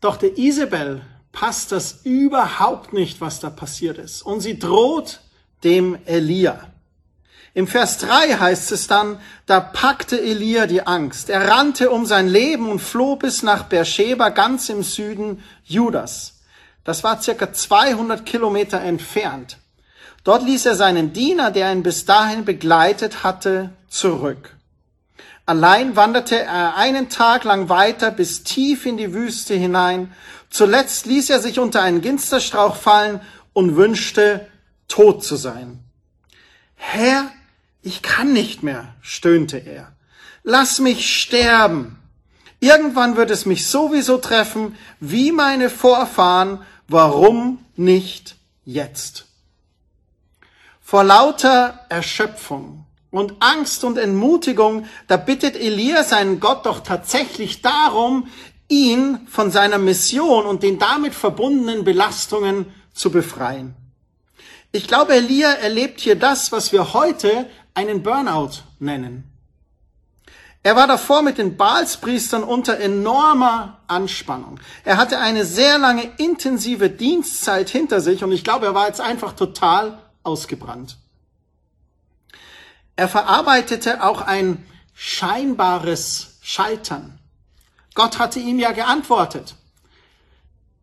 Doch 0.00 0.16
der 0.16 0.38
Isabel 0.38 1.02
passt 1.32 1.70
das 1.70 2.00
überhaupt 2.04 2.92
nicht, 2.92 3.20
was 3.20 3.40
da 3.40 3.50
passiert 3.50 3.98
ist. 3.98 4.22
Und 4.22 4.40
sie 4.40 4.58
droht 4.58 5.20
dem 5.64 5.98
Elia. 6.04 6.68
Im 7.54 7.68
Vers 7.68 7.98
3 7.98 8.34
heißt 8.34 8.72
es 8.72 8.88
dann, 8.88 9.18
da 9.46 9.60
packte 9.60 10.20
Elia 10.20 10.66
die 10.66 10.86
Angst. 10.86 11.30
Er 11.30 11.48
rannte 11.48 11.90
um 11.90 12.04
sein 12.04 12.28
Leben 12.28 12.68
und 12.68 12.80
floh 12.80 13.16
bis 13.16 13.42
nach 13.44 13.64
Beersheba, 13.64 14.30
ganz 14.30 14.68
im 14.68 14.82
Süden 14.82 15.42
Judas. 15.64 16.40
Das 16.82 17.04
war 17.04 17.22
circa 17.22 17.52
200 17.52 18.26
Kilometer 18.26 18.80
entfernt. 18.80 19.58
Dort 20.24 20.42
ließ 20.42 20.66
er 20.66 20.74
seinen 20.74 21.12
Diener, 21.12 21.50
der 21.50 21.72
ihn 21.72 21.82
bis 21.82 22.04
dahin 22.04 22.44
begleitet 22.44 23.22
hatte, 23.22 23.70
zurück. 23.88 24.56
Allein 25.46 25.94
wanderte 25.94 26.40
er 26.40 26.76
einen 26.76 27.10
Tag 27.10 27.44
lang 27.44 27.68
weiter 27.68 28.10
bis 28.10 28.42
tief 28.42 28.86
in 28.86 28.96
die 28.96 29.12
Wüste 29.12 29.54
hinein. 29.54 30.12
Zuletzt 30.50 31.06
ließ 31.06 31.30
er 31.30 31.40
sich 31.40 31.58
unter 31.58 31.82
einen 31.82 32.00
Ginsterstrauch 32.00 32.76
fallen 32.76 33.20
und 33.52 33.76
wünschte, 33.76 34.48
tot 34.88 35.24
zu 35.24 35.36
sein. 35.36 35.80
Herr, 36.74 37.30
ich 37.82 38.02
kann 38.02 38.32
nicht 38.32 38.62
mehr, 38.62 38.94
stöhnte 39.00 39.58
er. 39.58 39.92
Lass 40.42 40.78
mich 40.78 41.20
sterben. 41.20 41.98
Irgendwann 42.60 43.16
wird 43.16 43.30
es 43.30 43.46
mich 43.46 43.66
sowieso 43.66 44.18
treffen, 44.18 44.76
wie 45.00 45.32
meine 45.32 45.70
Vorfahren. 45.70 46.60
Warum 46.88 47.64
nicht 47.76 48.36
jetzt? 48.64 49.26
Vor 50.80 51.04
lauter 51.04 51.80
Erschöpfung 51.88 52.86
und 53.10 53.34
Angst 53.40 53.84
und 53.84 53.96
Entmutigung, 53.96 54.86
da 55.06 55.16
bittet 55.16 55.56
Elia 55.56 56.04
seinen 56.04 56.40
Gott 56.40 56.66
doch 56.66 56.80
tatsächlich 56.80 57.62
darum, 57.62 58.28
ihn 58.68 59.26
von 59.28 59.50
seiner 59.50 59.78
Mission 59.78 60.46
und 60.46 60.62
den 60.62 60.78
damit 60.78 61.14
verbundenen 61.14 61.84
Belastungen 61.84 62.66
zu 62.92 63.10
befreien. 63.10 63.74
Ich 64.74 64.88
glaube, 64.88 65.14
Elia 65.14 65.52
erlebt 65.52 66.00
hier 66.00 66.16
das, 66.16 66.50
was 66.50 66.72
wir 66.72 66.94
heute 66.94 67.48
einen 67.74 68.02
Burnout 68.02 68.64
nennen. 68.80 69.22
Er 70.64 70.74
war 70.74 70.88
davor 70.88 71.22
mit 71.22 71.38
den 71.38 71.56
Baalspriestern 71.56 72.42
unter 72.42 72.80
enormer 72.80 73.82
Anspannung. 73.86 74.58
Er 74.84 74.96
hatte 74.96 75.20
eine 75.20 75.44
sehr 75.44 75.78
lange 75.78 76.10
intensive 76.16 76.90
Dienstzeit 76.90 77.70
hinter 77.70 78.00
sich 78.00 78.24
und 78.24 78.32
ich 78.32 78.42
glaube, 78.42 78.66
er 78.66 78.74
war 78.74 78.88
jetzt 78.88 79.00
einfach 79.00 79.34
total 79.34 80.02
ausgebrannt. 80.24 80.96
Er 82.96 83.06
verarbeitete 83.06 84.02
auch 84.02 84.22
ein 84.22 84.66
scheinbares 84.92 86.38
Scheitern. 86.42 87.20
Gott 87.94 88.18
hatte 88.18 88.40
ihm 88.40 88.58
ja 88.58 88.72
geantwortet. 88.72 89.54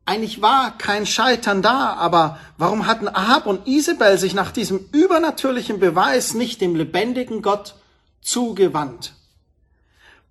Eigentlich 0.06 0.42
war 0.42 0.78
kein 0.78 1.06
Scheitern 1.06 1.62
da, 1.62 1.94
aber 1.94 2.40
warum 2.58 2.88
hatten 2.88 3.08
Ahab 3.08 3.46
und 3.46 3.68
Isabel 3.68 4.18
sich 4.18 4.34
nach 4.34 4.52
diesem 4.52 4.90
übernatürlichen 4.92 5.80
Beweis 5.80 6.34
nicht 6.34 6.60
dem 6.60 6.76
lebendigen 6.76 7.42
Gott 7.42 7.76
zugewandt? 8.22 9.14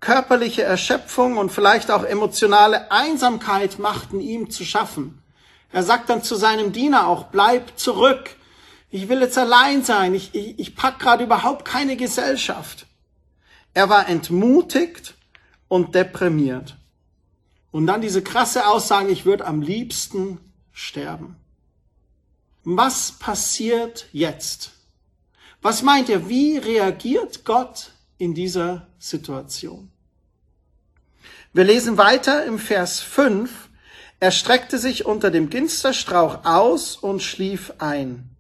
Körperliche 0.01 0.63
Erschöpfung 0.63 1.37
und 1.37 1.53
vielleicht 1.53 1.91
auch 1.91 2.05
emotionale 2.05 2.91
Einsamkeit 2.91 3.79
machten 3.79 4.21
ihm 4.21 4.51
zu 4.51 4.65
schaffen. 4.65 5.23
Er 5.73 5.83
sagt 5.83 6.11
dann 6.11 6.23
zu 6.23 6.35
seinem 6.35 6.73
Diener 6.73 7.07
auch, 7.07 7.25
bleib 7.25 7.79
zurück. 7.79 8.37
Ich 8.91 9.09
will 9.09 9.21
jetzt 9.21 9.39
allein 9.39 9.85
sein. 9.85 10.15
Ich, 10.15 10.35
ich, 10.35 10.59
ich 10.59 10.75
pack 10.75 10.99
gerade 10.99 11.25
überhaupt 11.25 11.65
keine 11.65 11.97
Gesellschaft. 11.97 12.87
Er 13.73 13.89
war 13.89 14.09
entmutigt 14.09 15.15
und 15.69 15.95
deprimiert. 15.95 16.77
Und 17.71 17.87
dann 17.87 18.01
diese 18.01 18.23
krasse 18.23 18.67
Aussage, 18.67 19.11
ich 19.11 19.25
würde 19.25 19.47
am 19.47 19.63
liebsten 19.63 20.39
sterben. 20.73 21.37
Was 22.65 23.13
passiert 23.13 24.09
jetzt? 24.13 24.73
Was 25.63 25.83
meint 25.83 26.09
ihr? 26.09 26.29
Wie 26.29 26.57
reagiert 26.57 27.45
Gott 27.45 27.93
in 28.19 28.35
dieser 28.35 28.89
Situation? 28.99 29.91
Wir 31.53 31.65
lesen 31.65 31.97
weiter 31.97 32.45
im 32.45 32.59
Vers 32.59 33.01
5. 33.01 33.69
Er 34.21 34.31
streckte 34.31 34.79
sich 34.79 35.07
unter 35.07 35.31
dem 35.31 35.51
Ginsterstrauch 35.51 36.45
aus 36.45 36.97
und 36.97 37.23
schlief 37.23 37.73
ein. 37.79 38.31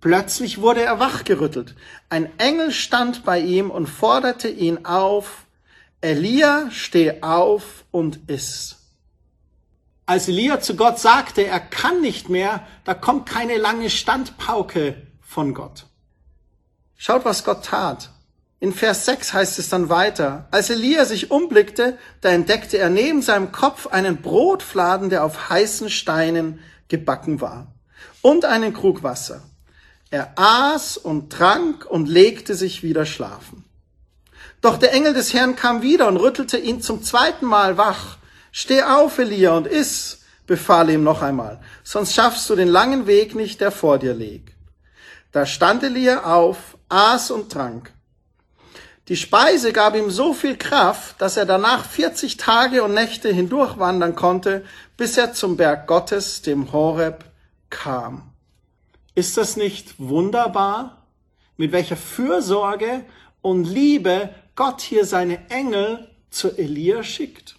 Plötzlich 0.00 0.60
wurde 0.60 0.82
er 0.82 0.98
wachgerüttelt. 0.98 1.74
Ein 2.08 2.36
Engel 2.38 2.72
stand 2.72 3.24
bei 3.24 3.38
ihm 3.38 3.70
und 3.70 3.86
forderte 3.86 4.48
ihn 4.48 4.84
auf, 4.84 5.46
Elia, 6.02 6.68
steh 6.72 7.22
auf 7.22 7.84
und 7.92 8.28
iss. 8.28 8.76
Als 10.04 10.26
Elia 10.26 10.60
zu 10.60 10.74
Gott 10.74 10.98
sagte, 10.98 11.46
er 11.46 11.60
kann 11.60 12.00
nicht 12.00 12.28
mehr, 12.28 12.66
da 12.84 12.92
kommt 12.92 13.28
keine 13.28 13.56
lange 13.56 13.88
Standpauke 13.88 14.96
von 15.20 15.54
Gott. 15.54 15.86
Schaut, 16.96 17.24
was 17.24 17.44
Gott 17.44 17.64
tat. 17.64 18.10
In 18.58 18.72
Vers 18.72 19.06
6 19.06 19.32
heißt 19.32 19.58
es 19.60 19.68
dann 19.68 19.88
weiter, 19.88 20.48
als 20.50 20.70
Elia 20.70 21.04
sich 21.04 21.30
umblickte, 21.30 21.98
da 22.20 22.30
entdeckte 22.30 22.78
er 22.78 22.90
neben 22.90 23.22
seinem 23.22 23.52
Kopf 23.52 23.86
einen 23.86 24.22
Brotfladen, 24.22 25.08
der 25.08 25.24
auf 25.24 25.50
heißen 25.50 25.88
Steinen 25.88 26.58
gebacken 26.88 27.40
war, 27.40 27.68
und 28.22 28.44
einen 28.44 28.74
Krug 28.74 29.04
Wasser. 29.04 29.42
Er 30.10 30.32
aß 30.36 30.96
und 30.96 31.32
trank 31.32 31.86
und 31.86 32.08
legte 32.08 32.56
sich 32.56 32.82
wieder 32.82 33.06
schlafen. 33.06 33.64
Doch 34.62 34.78
der 34.78 34.92
Engel 34.92 35.12
des 35.12 35.34
Herrn 35.34 35.56
kam 35.56 35.82
wieder 35.82 36.06
und 36.08 36.16
rüttelte 36.16 36.56
ihn 36.56 36.80
zum 36.80 37.02
zweiten 37.02 37.44
Mal 37.44 37.76
wach. 37.76 38.16
Steh 38.52 38.82
auf, 38.82 39.18
Elia, 39.18 39.56
und 39.56 39.66
iss, 39.66 40.20
befahl 40.46 40.88
ihm 40.88 41.02
noch 41.02 41.20
einmal, 41.20 41.60
sonst 41.82 42.14
schaffst 42.14 42.48
du 42.48 42.54
den 42.54 42.68
langen 42.68 43.06
Weg 43.06 43.34
nicht, 43.34 43.60
der 43.60 43.72
vor 43.72 43.98
dir 43.98 44.14
liegt. 44.14 44.54
Da 45.32 45.46
stand 45.46 45.82
Elia 45.82 46.24
auf, 46.24 46.78
aß 46.88 47.32
und 47.32 47.50
trank. 47.50 47.92
Die 49.08 49.16
Speise 49.16 49.72
gab 49.72 49.96
ihm 49.96 50.10
so 50.10 50.32
viel 50.32 50.56
Kraft, 50.56 51.20
dass 51.20 51.36
er 51.36 51.44
danach 51.44 51.84
40 51.84 52.36
Tage 52.36 52.84
und 52.84 52.94
Nächte 52.94 53.30
hindurchwandern 53.32 54.14
konnte, 54.14 54.64
bis 54.96 55.18
er 55.18 55.32
zum 55.32 55.56
Berg 55.56 55.88
Gottes, 55.88 56.42
dem 56.42 56.72
Horeb, 56.72 57.24
kam. 57.68 58.30
Ist 59.16 59.36
das 59.36 59.56
nicht 59.56 59.94
wunderbar, 59.98 61.02
mit 61.56 61.72
welcher 61.72 61.96
Fürsorge 61.96 63.04
und 63.40 63.64
Liebe 63.64 64.30
Gott 64.54 64.80
hier 64.80 65.06
seine 65.06 65.48
Engel 65.50 66.08
zu 66.30 66.56
Elia 66.56 67.02
schickt? 67.02 67.56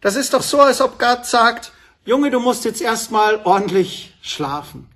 Das 0.00 0.14
ist 0.14 0.34
doch 0.34 0.42
so, 0.42 0.60
als 0.60 0.80
ob 0.80 0.98
Gott 0.98 1.26
sagt, 1.26 1.72
Junge, 2.04 2.30
du 2.30 2.40
musst 2.40 2.64
jetzt 2.64 2.80
erstmal 2.80 3.40
ordentlich 3.44 4.14
schlafen. 4.22 4.88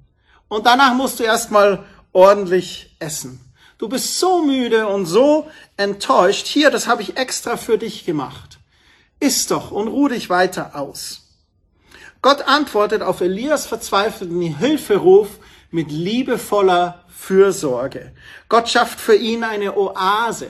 Und 0.49 0.67
danach 0.67 0.95
musst 0.95 1.19
du 1.19 1.25
erstmal 1.25 1.85
ordentlich 2.13 2.95
essen. 3.01 3.41
Du 3.79 3.89
bist 3.89 4.19
so 4.21 4.43
müde 4.43 4.87
und 4.87 5.07
so 5.07 5.51
enttäuscht. 5.77 6.47
Hier, 6.47 6.71
das 6.71 6.87
habe 6.87 7.03
ich 7.03 7.17
extra 7.17 7.57
für 7.57 7.79
dich 7.79 8.05
gemacht. 8.05 8.59
Iss 9.19 9.47
doch 9.47 9.73
und 9.73 9.89
ruh 9.89 10.09
dich 10.09 10.31
weiter 10.31 10.77
aus. 10.77 11.23
Gott 12.23 12.43
antwortet 12.43 13.03
auf 13.03 13.21
Elias 13.21 13.67
verzweifelten 13.67 14.41
Hilferuf 14.41 15.29
mit 15.73 15.91
liebevoller 15.91 17.05
Fürsorge. 17.09 18.13
Gott 18.49 18.69
schafft 18.69 19.01
für 19.01 19.17
ihn 19.17 19.43
eine 19.43 19.77
Oase. 19.77 20.49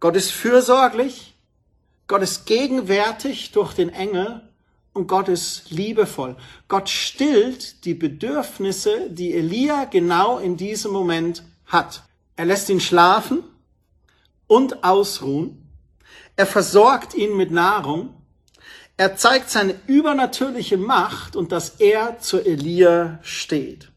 Gott 0.00 0.16
ist 0.16 0.30
fürsorglich, 0.30 1.34
Gott 2.06 2.22
ist 2.22 2.46
gegenwärtig 2.46 3.52
durch 3.52 3.74
den 3.74 3.88
Engel 3.90 4.42
und 4.92 5.06
Gott 5.06 5.28
ist 5.28 5.70
liebevoll. 5.70 6.36
Gott 6.68 6.88
stillt 6.88 7.84
die 7.84 7.94
Bedürfnisse, 7.94 9.10
die 9.10 9.34
Elia 9.34 9.84
genau 9.84 10.38
in 10.38 10.56
diesem 10.56 10.92
Moment 10.92 11.42
hat. 11.66 12.02
Er 12.36 12.46
lässt 12.46 12.70
ihn 12.70 12.80
schlafen 12.80 13.42
und 14.46 14.84
ausruhen. 14.84 15.68
Er 16.36 16.46
versorgt 16.46 17.14
ihn 17.14 17.36
mit 17.36 17.50
Nahrung. 17.50 18.14
Er 18.96 19.16
zeigt 19.16 19.50
seine 19.50 19.74
übernatürliche 19.86 20.76
Macht 20.76 21.36
und 21.36 21.52
dass 21.52 21.80
er 21.80 22.20
zu 22.20 22.38
Elia 22.38 23.18
steht. 23.22 23.90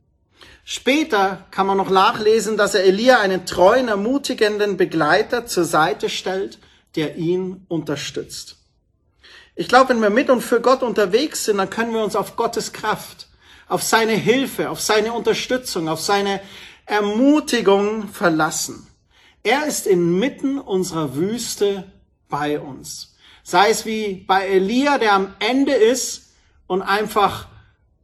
Später 0.73 1.47
kann 1.51 1.67
man 1.67 1.75
noch 1.75 1.89
nachlesen, 1.89 2.55
dass 2.55 2.75
er 2.75 2.85
Elia 2.85 3.19
einen 3.19 3.45
treuen, 3.45 3.89
ermutigenden 3.89 4.77
Begleiter 4.77 5.45
zur 5.45 5.65
Seite 5.65 6.07
stellt, 6.07 6.59
der 6.95 7.17
ihn 7.17 7.65
unterstützt. 7.67 8.55
Ich 9.53 9.67
glaube, 9.67 9.89
wenn 9.89 10.01
wir 10.01 10.09
mit 10.09 10.29
und 10.29 10.39
für 10.39 10.61
Gott 10.61 10.81
unterwegs 10.81 11.43
sind, 11.43 11.57
dann 11.57 11.69
können 11.69 11.91
wir 11.93 12.01
uns 12.01 12.15
auf 12.15 12.37
Gottes 12.37 12.71
Kraft, 12.71 13.27
auf 13.67 13.83
seine 13.83 14.13
Hilfe, 14.13 14.69
auf 14.69 14.79
seine 14.79 15.11
Unterstützung, 15.11 15.89
auf 15.89 15.99
seine 15.99 16.39
Ermutigung 16.85 18.07
verlassen. 18.07 18.87
Er 19.43 19.65
ist 19.65 19.87
inmitten 19.87 20.57
unserer 20.57 21.17
Wüste 21.17 21.91
bei 22.29 22.61
uns. 22.61 23.17
Sei 23.43 23.71
es 23.71 23.85
wie 23.85 24.23
bei 24.25 24.47
Elia, 24.47 24.99
der 24.99 25.15
am 25.15 25.35
Ende 25.39 25.73
ist 25.73 26.31
und 26.65 26.81
einfach 26.81 27.49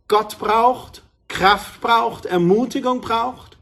Gott 0.10 0.38
braucht 0.38 1.04
Kraft 1.28 1.82
braucht, 1.82 2.26
Ermutigung 2.26 3.02
braucht, 3.02 3.58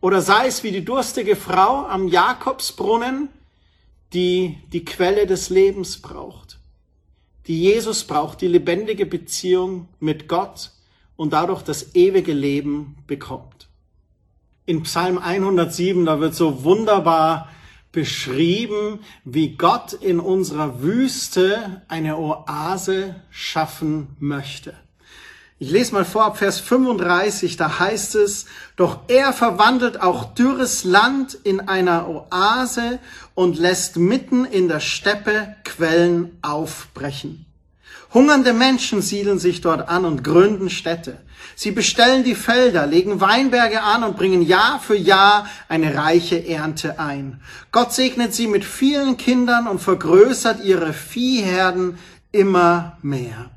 oder 0.00 0.20
sei 0.20 0.46
es 0.46 0.62
wie 0.62 0.70
die 0.70 0.84
durstige 0.84 1.36
Frau 1.36 1.86
am 1.86 2.08
Jakobsbrunnen, 2.08 3.28
die 4.12 4.58
die 4.72 4.84
Quelle 4.84 5.26
des 5.26 5.50
Lebens 5.50 6.00
braucht, 6.00 6.58
die 7.46 7.60
Jesus 7.60 8.04
braucht, 8.04 8.40
die 8.40 8.48
lebendige 8.48 9.06
Beziehung 9.06 9.88
mit 10.00 10.28
Gott 10.28 10.72
und 11.16 11.32
dadurch 11.32 11.62
das 11.62 11.94
ewige 11.94 12.32
Leben 12.32 12.96
bekommt. 13.06 13.68
In 14.66 14.82
Psalm 14.82 15.18
107, 15.18 16.04
da 16.06 16.20
wird 16.20 16.34
so 16.34 16.64
wunderbar 16.64 17.48
beschrieben, 17.92 19.00
wie 19.24 19.56
Gott 19.56 19.92
in 19.92 20.20
unserer 20.20 20.82
Wüste 20.82 21.82
eine 21.88 22.18
Oase 22.18 23.22
schaffen 23.30 24.16
möchte. 24.18 24.74
Ich 25.60 25.70
lese 25.70 25.92
mal 25.92 26.04
vor 26.04 26.24
ab 26.24 26.38
Vers 26.38 26.58
35, 26.58 27.56
da 27.56 27.78
heißt 27.78 28.16
es, 28.16 28.46
doch 28.74 29.00
er 29.06 29.32
verwandelt 29.32 30.02
auch 30.02 30.34
dürres 30.34 30.82
Land 30.82 31.38
in 31.44 31.60
einer 31.60 32.08
Oase 32.08 32.98
und 33.34 33.56
lässt 33.56 33.96
mitten 33.96 34.44
in 34.44 34.66
der 34.66 34.80
Steppe 34.80 35.54
Quellen 35.62 36.36
aufbrechen. 36.42 37.46
Hungernde 38.12 38.52
Menschen 38.52 39.00
siedeln 39.00 39.38
sich 39.38 39.60
dort 39.60 39.88
an 39.88 40.04
und 40.04 40.24
gründen 40.24 40.70
Städte. 40.70 41.18
Sie 41.54 41.70
bestellen 41.70 42.24
die 42.24 42.34
Felder, 42.34 42.86
legen 42.86 43.20
Weinberge 43.20 43.82
an 43.82 44.02
und 44.02 44.16
bringen 44.16 44.42
Jahr 44.42 44.80
für 44.80 44.96
Jahr 44.96 45.46
eine 45.68 45.96
reiche 45.96 46.48
Ernte 46.48 46.98
ein. 46.98 47.40
Gott 47.70 47.92
segnet 47.92 48.34
sie 48.34 48.48
mit 48.48 48.64
vielen 48.64 49.16
Kindern 49.16 49.68
und 49.68 49.80
vergrößert 49.80 50.64
ihre 50.64 50.92
Viehherden 50.92 51.98
immer 52.32 52.98
mehr. 53.02 53.50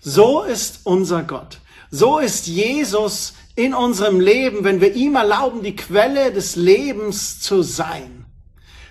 So 0.00 0.42
ist 0.42 0.80
unser 0.84 1.22
Gott. 1.22 1.58
So 1.90 2.18
ist 2.18 2.46
Jesus 2.46 3.34
in 3.54 3.74
unserem 3.74 4.20
Leben, 4.20 4.64
wenn 4.64 4.80
wir 4.80 4.94
ihm 4.94 5.16
erlauben, 5.16 5.62
die 5.62 5.76
Quelle 5.76 6.32
des 6.32 6.56
Lebens 6.56 7.40
zu 7.40 7.62
sein. 7.62 8.24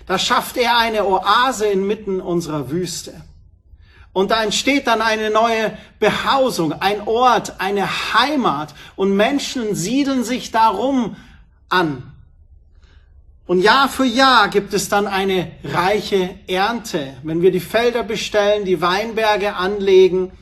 Da 0.06 0.18
schafft 0.18 0.56
er 0.56 0.78
eine 0.78 1.04
Oase 1.04 1.66
inmitten 1.66 2.20
unserer 2.20 2.70
Wüste. 2.70 3.22
Und 4.12 4.30
da 4.30 4.42
entsteht 4.42 4.86
dann 4.86 5.02
eine 5.02 5.30
neue 5.30 5.76
Behausung, 5.98 6.72
ein 6.72 7.06
Ort, 7.06 7.60
eine 7.60 8.14
Heimat 8.14 8.74
und 8.96 9.16
Menschen 9.16 9.74
siedeln 9.74 10.24
sich 10.24 10.50
darum 10.50 11.16
an. 11.68 12.12
Und 13.46 13.62
Jahr 13.62 13.88
für 13.88 14.04
Jahr 14.04 14.48
gibt 14.48 14.74
es 14.74 14.88
dann 14.88 15.06
eine 15.06 15.50
reiche 15.64 16.38
Ernte, 16.46 17.14
wenn 17.22 17.42
wir 17.42 17.50
die 17.50 17.60
Felder 17.60 18.02
bestellen, 18.02 18.64
die 18.64 18.80
Weinberge 18.80 19.54
anlegen 19.54 20.32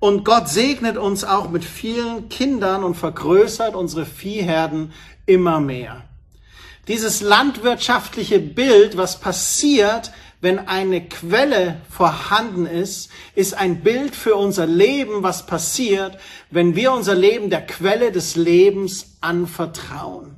Und 0.00 0.24
Gott 0.24 0.48
segnet 0.48 0.96
uns 0.96 1.24
auch 1.24 1.50
mit 1.50 1.64
vielen 1.64 2.28
Kindern 2.28 2.84
und 2.84 2.94
vergrößert 2.94 3.74
unsere 3.74 4.06
Viehherden 4.06 4.92
immer 5.26 5.60
mehr. 5.60 6.04
Dieses 6.86 7.20
landwirtschaftliche 7.20 8.38
Bild, 8.38 8.96
was 8.96 9.20
passiert, 9.20 10.12
wenn 10.40 10.60
eine 10.68 11.06
Quelle 11.06 11.80
vorhanden 11.90 12.64
ist, 12.64 13.10
ist 13.34 13.54
ein 13.54 13.82
Bild 13.82 14.14
für 14.14 14.36
unser 14.36 14.66
Leben, 14.66 15.22
was 15.22 15.46
passiert, 15.46 16.18
wenn 16.50 16.76
wir 16.76 16.92
unser 16.92 17.14
Leben 17.14 17.50
der 17.50 17.66
Quelle 17.66 18.12
des 18.12 18.36
Lebens 18.36 19.16
anvertrauen. 19.20 20.36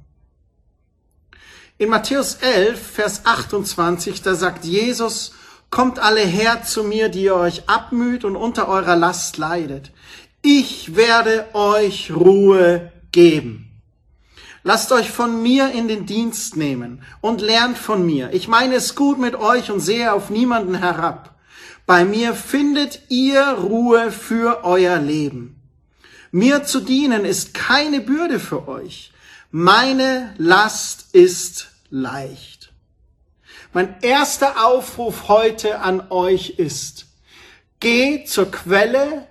In 1.77 1.91
Matthäus 1.91 2.35
11, 2.35 2.81
Vers 2.81 3.23
28, 3.25 4.23
da 4.23 4.35
sagt 4.35 4.65
Jesus, 4.65 5.33
Kommt 5.71 6.01
alle 6.01 6.21
her 6.21 6.63
zu 6.65 6.83
mir, 6.83 7.09
die 7.09 7.23
ihr 7.23 7.37
euch 7.37 7.69
abmüht 7.69 8.25
und 8.25 8.37
unter 8.37 8.69
eurer 8.69 8.97
Last 8.97 9.39
leidet. 9.39 9.93
Ich 10.43 10.97
werde 10.97 11.47
euch 11.55 12.13
Ruhe 12.13 12.91
geben. 13.13 13.71
Lasst 14.63 14.93
euch 14.93 15.11
von 15.11 15.43
mir 15.43 15.73
in 15.73 15.89
den 15.89 16.07
Dienst 16.07 16.57
nehmen 16.57 17.03
und 17.21 17.41
lernt 17.41 17.79
von 17.79 18.05
mir. 18.05 18.33
Ich 18.33 18.47
meine 18.47 18.75
es 18.75 18.95
gut 18.95 19.19
mit 19.19 19.35
euch 19.35 19.71
und 19.71 19.81
sehe 19.81 20.13
auf 20.13 20.29
niemanden 20.29 20.75
herab. 20.75 21.35
Bei 21.87 22.05
mir 22.05 22.35
findet 22.35 23.03
ihr 23.09 23.43
Ruhe 23.43 24.13
für 24.13 24.65
euer 24.65 24.99
Leben. 24.99 25.61
Mir 26.31 26.65
zu 26.65 26.81
dienen 26.81 27.25
ist 27.25 27.55
keine 27.55 28.01
Bürde 28.01 28.39
für 28.39 28.69
euch. 28.69 29.13
Meine 29.51 30.35
Last 30.37 31.15
ist 31.15 31.71
leicht. 31.89 32.60
Mein 33.73 34.01
erster 34.03 34.67
Aufruf 34.67 35.29
heute 35.29 35.79
an 35.81 36.11
euch 36.11 36.59
ist, 36.59 37.07
geh 37.79 38.25
zur 38.25 38.51
Quelle 38.51 39.29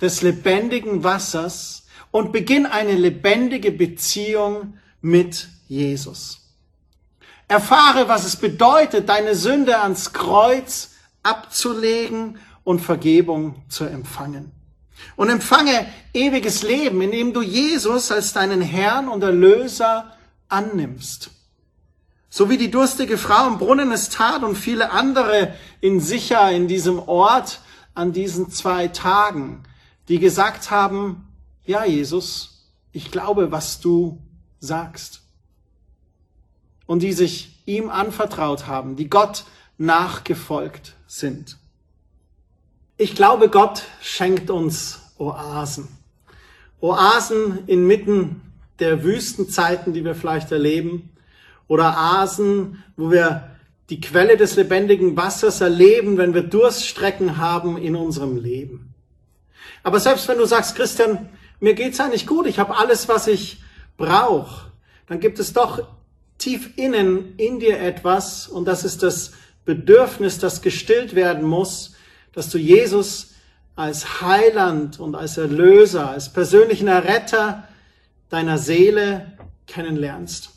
des 0.00 0.22
lebendigen 0.22 1.04
Wassers 1.04 1.86
und 2.10 2.32
beginn 2.32 2.66
eine 2.66 2.94
lebendige 2.94 3.70
Beziehung 3.70 4.78
mit 5.00 5.48
Jesus. 5.68 6.40
Erfahre, 7.46 8.08
was 8.08 8.24
es 8.24 8.34
bedeutet, 8.34 9.08
deine 9.08 9.36
Sünde 9.36 9.78
ans 9.78 10.12
Kreuz 10.12 10.90
abzulegen 11.22 12.38
und 12.64 12.80
Vergebung 12.80 13.62
zu 13.68 13.84
empfangen. 13.84 14.50
Und 15.14 15.28
empfange 15.28 15.86
ewiges 16.12 16.64
Leben, 16.64 17.02
indem 17.02 17.32
du 17.32 17.40
Jesus 17.40 18.10
als 18.10 18.32
deinen 18.32 18.62
Herrn 18.62 19.08
und 19.08 19.22
Erlöser 19.22 20.16
annimmst. 20.48 21.30
So 22.36 22.50
wie 22.50 22.58
die 22.58 22.70
durstige 22.70 23.16
Frau 23.16 23.46
am 23.46 23.56
Brunnen 23.56 23.90
es 23.92 24.10
tat 24.10 24.42
und 24.42 24.56
viele 24.56 24.90
andere 24.90 25.54
in 25.80 26.00
sicher 26.00 26.52
in 26.52 26.68
diesem 26.68 26.98
Ort 26.98 27.62
an 27.94 28.12
diesen 28.12 28.50
zwei 28.50 28.88
Tagen, 28.88 29.62
die 30.08 30.18
gesagt 30.18 30.70
haben, 30.70 31.28
ja 31.64 31.86
Jesus, 31.86 32.68
ich 32.92 33.10
glaube, 33.10 33.52
was 33.52 33.80
du 33.80 34.20
sagst. 34.60 35.22
Und 36.84 37.02
die 37.02 37.14
sich 37.14 37.62
ihm 37.64 37.88
anvertraut 37.88 38.66
haben, 38.66 38.96
die 38.96 39.08
Gott 39.08 39.46
nachgefolgt 39.78 40.94
sind. 41.06 41.56
Ich 42.98 43.14
glaube, 43.14 43.48
Gott 43.48 43.84
schenkt 44.02 44.50
uns 44.50 45.00
Oasen. 45.16 45.88
Oasen 46.82 47.66
inmitten 47.66 48.42
der 48.78 49.04
Wüstenzeiten, 49.04 49.94
die 49.94 50.04
wir 50.04 50.14
vielleicht 50.14 50.52
erleben 50.52 51.15
oder 51.68 51.96
Asen, 51.96 52.82
wo 52.96 53.10
wir 53.10 53.50
die 53.90 54.00
Quelle 54.00 54.36
des 54.36 54.56
lebendigen 54.56 55.16
Wassers 55.16 55.60
erleben, 55.60 56.18
wenn 56.18 56.34
wir 56.34 56.42
Durststrecken 56.42 57.36
haben 57.36 57.78
in 57.78 57.94
unserem 57.94 58.36
Leben. 58.36 58.94
Aber 59.82 60.00
selbst 60.00 60.26
wenn 60.28 60.38
du 60.38 60.46
sagst, 60.46 60.74
Christian, 60.74 61.28
mir 61.60 61.74
geht's 61.74 62.00
eigentlich 62.00 62.26
gut, 62.26 62.46
ich 62.46 62.58
habe 62.58 62.76
alles, 62.76 63.08
was 63.08 63.28
ich 63.28 63.62
brauche, 63.96 64.70
dann 65.06 65.20
gibt 65.20 65.38
es 65.38 65.52
doch 65.52 65.86
tief 66.38 66.76
innen 66.76 67.34
in 67.36 67.60
dir 67.60 67.78
etwas, 67.78 68.48
und 68.48 68.66
das 68.66 68.84
ist 68.84 69.02
das 69.02 69.32
Bedürfnis, 69.64 70.38
das 70.38 70.62
gestillt 70.62 71.14
werden 71.14 71.44
muss, 71.44 71.94
dass 72.32 72.50
du 72.50 72.58
Jesus 72.58 73.34
als 73.76 74.20
Heiland 74.20 74.98
und 75.00 75.14
als 75.14 75.38
Erlöser, 75.38 76.10
als 76.10 76.32
persönlichen 76.32 76.88
Erretter 76.88 77.68
deiner 78.28 78.58
Seele 78.58 79.38
kennenlernst. 79.66 80.50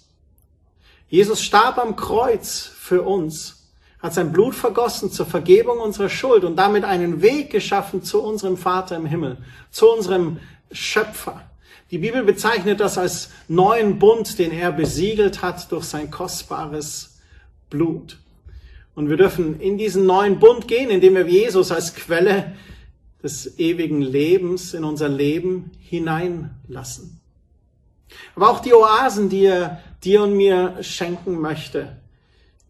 Jesus 1.10 1.42
starb 1.42 1.78
am 1.80 1.96
Kreuz 1.96 2.72
für 2.80 3.02
uns, 3.02 3.68
hat 4.00 4.14
sein 4.14 4.32
Blut 4.32 4.56
vergossen 4.56 5.12
zur 5.12 5.26
Vergebung 5.26 5.80
unserer 5.80 6.10
Schuld 6.10 6.44
und 6.44 6.56
damit 6.56 6.86
einen 6.86 7.22
Weg 7.22 7.50
geschaffen 7.50 8.04
zu 8.04 8.22
unserem 8.22 8.58
Vater 8.58 8.96
im 8.96 9.06
Himmel, 9.06 9.38
zu 9.72 9.92
unserem 9.92 10.40
Schöpfer. 10.72 11.42
Die 11.92 11.98
Bibel 11.98 12.24
bezeichnet 12.24 12.80
das 12.80 12.98
als 13.00 13.32
neuen 13.48 13.98
Bund, 13.98 14.38
den 14.38 14.52
er 14.52 14.72
besiegelt 14.72 15.42
hat 15.42 15.72
durch 15.72 15.86
sein 15.86 16.12
kostbares 16.12 17.18
Blut. 17.72 18.20
Und 18.94 19.10
wir 19.10 19.18
dürfen 19.18 19.60
in 19.60 19.78
diesen 19.78 20.06
neuen 20.06 20.40
Bund 20.40 20.68
gehen, 20.68 20.92
indem 20.92 21.16
wir 21.16 21.28
Jesus 21.28 21.72
als 21.72 21.96
Quelle 21.96 22.56
des 23.24 23.58
ewigen 23.58 24.02
Lebens 24.02 24.74
in 24.74 24.84
unser 24.84 25.10
Leben 25.10 25.72
hineinlassen. 25.80 27.20
Aber 28.36 28.50
auch 28.50 28.60
die 28.60 28.74
Oasen, 28.74 29.30
die 29.30 29.46
er 29.46 29.82
dir 30.04 30.24
und 30.24 30.36
mir 30.36 30.78
schenken 30.82 31.40
möchte, 31.40 31.98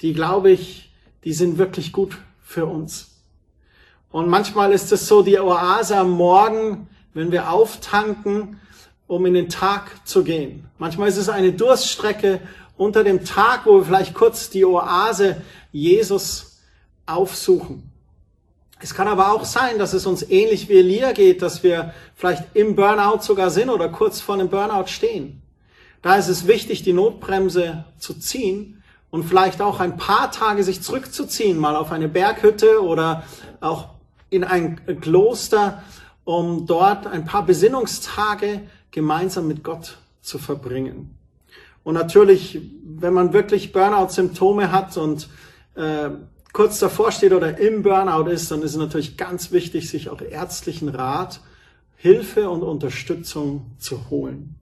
die 0.02 0.14
glaube 0.14 0.52
ich, 0.52 0.92
die 1.24 1.34
sind 1.34 1.58
wirklich 1.58 1.92
gut 1.92 2.18
für 2.42 2.66
uns. 2.66 3.10
Und 4.12 4.28
manchmal 4.28 4.72
ist 4.72 4.92
es 4.92 5.08
so 5.08 5.22
die 5.22 5.40
Oase 5.40 5.98
am 5.98 6.12
Morgen, 6.12 6.88
wenn 7.14 7.32
wir 7.32 7.52
auftanken, 7.52 8.60
um 9.08 9.26
in 9.26 9.34
den 9.34 9.50
Tag 9.50 10.08
zu 10.08 10.24
gehen. 10.24 10.68
Manchmal 10.78 11.10
ist 11.10 11.18
es 11.18 11.30
eine 11.30 11.54
Durststrecke 11.54 12.40
unter 12.78 13.04
dem 13.04 13.26
Tag, 13.26 13.66
wo 13.66 13.78
wir 13.78 13.86
vielleicht 13.86 14.14
kurz 14.14 14.50
die 14.50 14.66
Oase 14.66 15.42
Jesus 15.72 16.60
aufsuchen. 17.06 17.92
Es 18.82 18.94
kann 18.94 19.08
aber 19.08 19.34
auch 19.34 19.44
sein, 19.44 19.78
dass 19.78 19.94
es 19.94 20.06
uns 20.06 20.24
ähnlich 20.30 20.70
wie 20.70 20.80
Elia 20.80 21.12
geht, 21.12 21.42
dass 21.42 21.64
wir 21.64 21.94
vielleicht 22.16 22.56
im 22.56 22.76
Burnout 22.76 23.22
sogar 23.22 23.50
sind 23.50 23.70
oder 23.70 23.90
kurz 23.90 24.22
vor 24.22 24.36
einem 24.36 24.50
Burnout 24.50 24.88
stehen. 24.88 25.42
Da 26.02 26.16
ist 26.16 26.30
es 26.30 26.48
wichtig, 26.48 26.84
die 26.84 26.94
Notbremse 26.94 27.86
zu 27.98 28.14
ziehen 28.14 28.82
und 29.10 29.24
vielleicht 29.24 29.62
auch 29.62 29.80
ein 29.80 29.98
paar 29.98 30.32
Tage 30.32 30.64
sich 30.64 30.82
zurückzuziehen, 30.82 31.58
mal 31.58 31.76
auf 31.76 31.92
eine 31.92 32.08
Berghütte 32.08 32.82
oder 32.82 33.24
auch 33.60 33.90
in 34.30 34.44
ein 34.44 34.80
Kloster, 35.02 35.84
um 36.24 36.66
dort 36.66 37.08
ein 37.08 37.26
paar 37.26 37.46
Besinnungstage 37.46 38.62
gemeinsam 38.92 39.48
mit 39.48 39.64
Gott 39.64 39.98
zu 40.22 40.38
verbringen. 40.38 41.18
Und 41.84 41.96
natürlich, 41.96 42.62
wenn 42.84 43.14
man 43.14 43.34
wirklich 43.34 43.72
Burnout-Symptome 43.72 44.72
hat 44.72 44.96
und 44.98 45.28
äh, 45.76 46.10
kurz 46.54 46.80
davor 46.80 47.12
steht 47.12 47.34
oder 47.34 47.58
im 47.58 47.82
Burnout 47.82 48.30
ist, 48.30 48.52
dann 48.52 48.62
ist 48.62 48.72
es 48.72 48.78
natürlich 48.78 49.18
ganz 49.18 49.52
wichtig, 49.52 49.90
sich 49.90 50.10
auch 50.10 50.22
ärztlichen 50.22 50.90
Rat, 50.90 51.42
Hilfe 51.96 52.50
und 52.50 52.64
Unterstützung 52.64 53.72
zu 53.80 54.10
holen. 54.10 54.59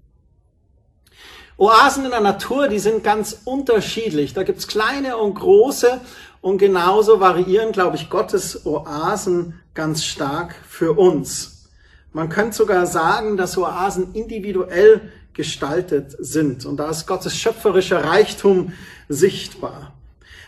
Oasen 1.57 2.05
in 2.05 2.11
der 2.11 2.21
Natur, 2.21 2.67
die 2.67 2.79
sind 2.79 3.03
ganz 3.03 3.41
unterschiedlich. 3.45 4.33
Da 4.33 4.43
gibt's 4.43 4.67
kleine 4.67 5.17
und 5.17 5.33
große 5.33 5.99
und 6.39 6.59
genauso 6.59 7.19
variieren, 7.19 7.71
glaube 7.71 7.95
ich, 7.95 8.11
Gottes 8.11 8.65
Oasen 8.65 9.59
ganz 9.73 10.03
stark 10.03 10.55
für 10.67 10.93
uns. 10.93 11.69
Man 12.13 12.29
könnte 12.29 12.55
sogar 12.55 12.85
sagen, 12.85 13.37
dass 13.37 13.57
Oasen 13.57 14.13
individuell 14.13 15.11
gestaltet 15.33 16.15
sind 16.19 16.65
und 16.65 16.77
da 16.77 16.89
ist 16.89 17.05
Gottes 17.07 17.35
schöpferischer 17.37 18.03
Reichtum 18.03 18.73
sichtbar. 19.09 19.93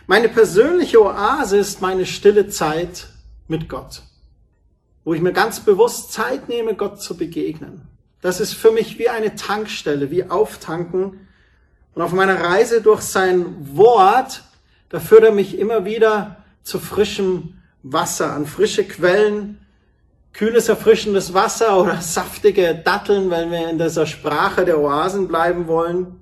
Meine 0.06 0.28
persönliche 0.28 1.00
Oase 1.00 1.58
ist 1.58 1.80
meine 1.80 2.06
stille 2.06 2.48
Zeit 2.48 3.08
mit 3.46 3.68
Gott, 3.68 4.02
wo 5.04 5.14
ich 5.14 5.20
mir 5.20 5.32
ganz 5.32 5.60
bewusst 5.60 6.12
Zeit 6.12 6.48
nehme, 6.48 6.74
Gott 6.74 7.00
zu 7.00 7.16
begegnen. 7.16 7.82
Das 8.20 8.40
ist 8.40 8.54
für 8.54 8.70
mich 8.70 8.98
wie 8.98 9.08
eine 9.08 9.34
Tankstelle, 9.34 10.10
wie 10.10 10.28
Auftanken. 10.28 11.26
Und 11.94 12.02
auf 12.02 12.12
meiner 12.12 12.40
Reise 12.40 12.82
durch 12.82 13.00
sein 13.00 13.76
Wort, 13.76 14.42
da 14.90 15.00
führt 15.00 15.24
er 15.24 15.32
mich 15.32 15.58
immer 15.58 15.84
wieder 15.84 16.36
zu 16.62 16.78
frischem 16.78 17.54
Wasser, 17.82 18.32
an 18.32 18.46
frische 18.46 18.84
Quellen, 18.84 19.64
kühles, 20.32 20.68
erfrischendes 20.68 21.34
Wasser 21.34 21.80
oder 21.80 22.00
saftige 22.00 22.74
Datteln, 22.74 23.30
wenn 23.30 23.50
wir 23.50 23.70
in 23.70 23.78
dieser 23.78 24.06
Sprache 24.06 24.64
der 24.64 24.78
Oasen 24.78 25.28
bleiben 25.28 25.66
wollen. 25.66 26.20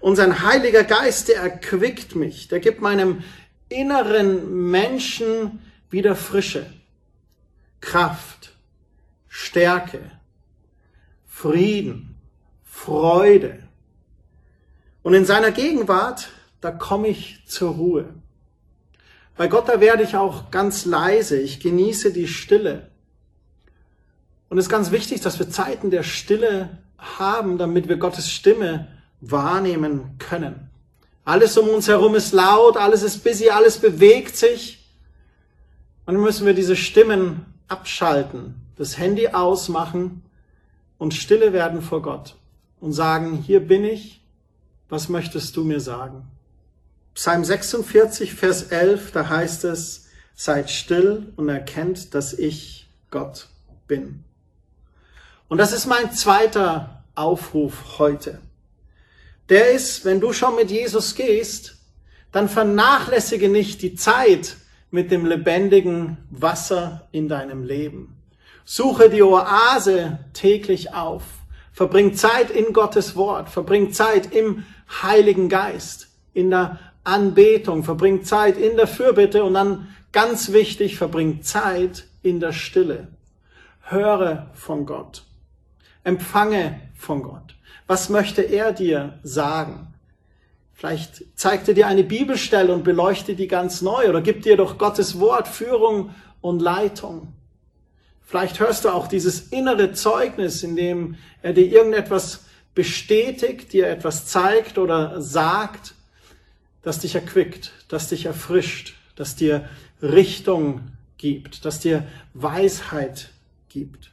Und 0.00 0.16
sein 0.16 0.42
Heiliger 0.44 0.84
Geist, 0.84 1.28
der 1.28 1.42
erquickt 1.42 2.14
mich, 2.14 2.48
der 2.48 2.60
gibt 2.60 2.80
meinem 2.80 3.24
inneren 3.68 4.70
Menschen 4.70 5.60
wieder 5.90 6.14
Frische, 6.14 6.66
Kraft, 7.80 8.52
Stärke, 9.28 9.98
Frieden, 11.40 12.16
Freude. 12.64 13.60
Und 15.04 15.14
in 15.14 15.24
seiner 15.24 15.52
Gegenwart, 15.52 16.30
da 16.60 16.72
komme 16.72 17.06
ich 17.06 17.44
zur 17.46 17.74
Ruhe. 17.74 18.06
Bei 19.36 19.46
Gott, 19.46 19.68
da 19.68 19.80
werde 19.80 20.02
ich 20.02 20.16
auch 20.16 20.50
ganz 20.50 20.84
leise. 20.84 21.38
Ich 21.38 21.60
genieße 21.60 22.12
die 22.12 22.26
Stille. 22.26 22.88
Und 24.48 24.58
es 24.58 24.64
ist 24.64 24.68
ganz 24.68 24.90
wichtig, 24.90 25.20
dass 25.20 25.38
wir 25.38 25.48
Zeiten 25.48 25.92
der 25.92 26.02
Stille 26.02 26.70
haben, 26.98 27.56
damit 27.56 27.88
wir 27.88 27.98
Gottes 27.98 28.28
Stimme 28.32 28.88
wahrnehmen 29.20 30.16
können. 30.18 30.70
Alles 31.24 31.56
um 31.56 31.68
uns 31.68 31.86
herum 31.86 32.16
ist 32.16 32.32
laut, 32.32 32.76
alles 32.76 33.04
ist 33.04 33.22
busy, 33.22 33.50
alles 33.50 33.78
bewegt 33.78 34.36
sich. 34.36 34.84
Und 36.04 36.14
dann 36.14 36.22
müssen 36.24 36.46
wir 36.46 36.54
diese 36.54 36.74
Stimmen 36.74 37.46
abschalten, 37.68 38.56
das 38.76 38.98
Handy 38.98 39.28
ausmachen 39.28 40.24
und 40.98 41.14
stille 41.14 41.52
werden 41.52 41.80
vor 41.80 42.02
Gott 42.02 42.36
und 42.80 42.92
sagen, 42.92 43.36
hier 43.36 43.60
bin 43.60 43.84
ich, 43.84 44.20
was 44.88 45.08
möchtest 45.08 45.56
du 45.56 45.64
mir 45.64 45.80
sagen? 45.80 46.26
Psalm 47.14 47.44
46, 47.44 48.34
Vers 48.34 48.64
11, 48.64 49.12
da 49.12 49.28
heißt 49.28 49.64
es, 49.64 50.06
seid 50.34 50.70
still 50.70 51.32
und 51.36 51.48
erkennt, 51.48 52.14
dass 52.14 52.32
ich 52.32 52.88
Gott 53.10 53.48
bin. 53.86 54.24
Und 55.48 55.58
das 55.58 55.72
ist 55.72 55.86
mein 55.86 56.12
zweiter 56.12 57.02
Aufruf 57.14 57.98
heute. 57.98 58.40
Der 59.48 59.70
ist, 59.72 60.04
wenn 60.04 60.20
du 60.20 60.32
schon 60.32 60.56
mit 60.56 60.70
Jesus 60.70 61.14
gehst, 61.14 61.78
dann 62.32 62.48
vernachlässige 62.48 63.48
nicht 63.48 63.82
die 63.82 63.94
Zeit 63.94 64.56
mit 64.90 65.10
dem 65.10 65.26
lebendigen 65.26 66.18
Wasser 66.30 67.08
in 67.12 67.28
deinem 67.28 67.64
Leben. 67.64 68.17
Suche 68.70 69.08
die 69.08 69.22
Oase 69.22 70.18
täglich 70.34 70.92
auf. 70.92 71.22
Verbring 71.72 72.12
Zeit 72.12 72.50
in 72.50 72.74
Gottes 72.74 73.16
Wort. 73.16 73.48
Verbring 73.48 73.94
Zeit 73.94 74.34
im 74.34 74.66
Heiligen 75.02 75.48
Geist, 75.48 76.08
in 76.34 76.50
der 76.50 76.78
Anbetung. 77.02 77.82
Verbring 77.82 78.24
Zeit 78.24 78.58
in 78.58 78.76
der 78.76 78.86
Fürbitte 78.86 79.42
und 79.42 79.54
dann 79.54 79.88
ganz 80.12 80.52
wichtig, 80.52 80.98
verbring 80.98 81.40
Zeit 81.40 82.08
in 82.20 82.40
der 82.40 82.52
Stille. 82.52 83.08
Höre 83.84 84.50
von 84.52 84.84
Gott. 84.84 85.22
Empfange 86.04 86.78
von 86.94 87.22
Gott. 87.22 87.56
Was 87.86 88.10
möchte 88.10 88.42
er 88.42 88.74
dir 88.74 89.18
sagen? 89.22 89.94
Vielleicht 90.74 91.38
zeigt 91.38 91.68
er 91.68 91.74
dir 91.74 91.86
eine 91.86 92.04
Bibelstelle 92.04 92.74
und 92.74 92.84
beleuchte 92.84 93.34
die 93.34 93.48
ganz 93.48 93.80
neu 93.80 94.10
oder 94.10 94.20
gibt 94.20 94.44
dir 94.44 94.58
doch 94.58 94.76
Gottes 94.76 95.18
Wort 95.20 95.48
Führung 95.48 96.10
und 96.42 96.60
Leitung. 96.60 97.32
Vielleicht 98.28 98.60
hörst 98.60 98.84
du 98.84 98.90
auch 98.90 99.06
dieses 99.06 99.48
innere 99.48 99.92
Zeugnis, 99.92 100.62
in 100.62 100.76
dem 100.76 101.16
er 101.40 101.54
dir 101.54 101.64
irgendetwas 101.64 102.44
bestätigt, 102.74 103.72
dir 103.72 103.88
etwas 103.88 104.26
zeigt 104.26 104.76
oder 104.76 105.22
sagt, 105.22 105.94
das 106.82 106.98
dich 106.98 107.14
erquickt, 107.14 107.72
das 107.88 108.10
dich 108.10 108.26
erfrischt, 108.26 108.96
das 109.16 109.34
dir 109.34 109.66
Richtung 110.02 110.82
gibt, 111.16 111.64
das 111.64 111.80
dir 111.80 112.06
Weisheit 112.34 113.30
gibt. 113.70 114.10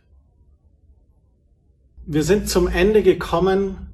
Wir 2.06 2.24
sind 2.24 2.50
zum 2.50 2.70
Ende 2.70 3.04
gekommen 3.04 3.90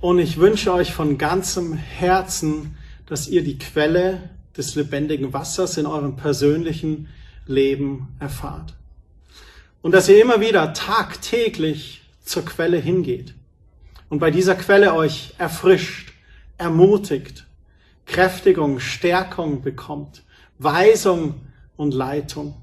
und 0.00 0.18
ich 0.18 0.38
wünsche 0.38 0.72
euch 0.72 0.94
von 0.94 1.18
ganzem 1.18 1.74
Herzen, 1.74 2.78
dass 3.04 3.28
ihr 3.28 3.44
die 3.44 3.58
Quelle 3.58 4.30
des 4.56 4.76
lebendigen 4.76 5.34
Wassers 5.34 5.76
in 5.76 5.84
eurem 5.84 6.16
persönlichen 6.16 7.10
Leben 7.46 8.16
erfahrt. 8.18 8.77
Und 9.82 9.92
dass 9.92 10.08
ihr 10.08 10.20
immer 10.20 10.40
wieder 10.40 10.72
tagtäglich 10.72 12.02
zur 12.24 12.44
Quelle 12.44 12.78
hingeht 12.78 13.34
und 14.08 14.18
bei 14.18 14.30
dieser 14.30 14.54
Quelle 14.54 14.94
euch 14.94 15.34
erfrischt, 15.38 16.12
ermutigt, 16.56 17.46
Kräftigung, 18.06 18.80
Stärkung 18.80 19.62
bekommt, 19.62 20.22
Weisung 20.58 21.40
und 21.76 21.94
Leitung. 21.94 22.56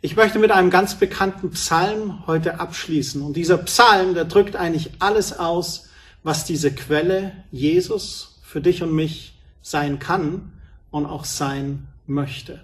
Ich 0.00 0.16
möchte 0.16 0.38
mit 0.38 0.50
einem 0.50 0.68
ganz 0.68 0.96
bekannten 0.96 1.50
Psalm 1.52 2.26
heute 2.26 2.60
abschließen. 2.60 3.22
Und 3.22 3.34
dieser 3.36 3.56
Psalm, 3.58 4.12
der 4.12 4.26
drückt 4.26 4.54
eigentlich 4.54 4.90
alles 4.98 5.38
aus, 5.38 5.88
was 6.22 6.44
diese 6.44 6.74
Quelle 6.74 7.32
Jesus 7.50 8.38
für 8.42 8.60
dich 8.60 8.82
und 8.82 8.94
mich 8.94 9.40
sein 9.62 9.98
kann 9.98 10.52
und 10.90 11.06
auch 11.06 11.24
sein 11.24 11.88
möchte. 12.06 12.62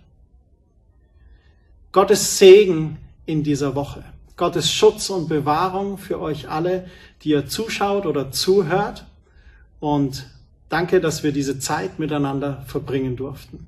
Gottes 1.92 2.38
Segen 2.38 2.98
in 3.26 3.42
dieser 3.42 3.74
Woche. 3.74 4.04
Gottes 4.36 4.72
Schutz 4.72 5.10
und 5.10 5.28
Bewahrung 5.28 5.98
für 5.98 6.20
euch 6.20 6.48
alle, 6.48 6.88
die 7.22 7.30
ihr 7.30 7.46
zuschaut 7.46 8.06
oder 8.06 8.30
zuhört. 8.30 9.06
Und 9.80 10.30
danke, 10.68 11.00
dass 11.00 11.22
wir 11.24 11.32
diese 11.32 11.58
Zeit 11.58 11.98
miteinander 11.98 12.64
verbringen 12.66 13.16
durften. 13.16 13.66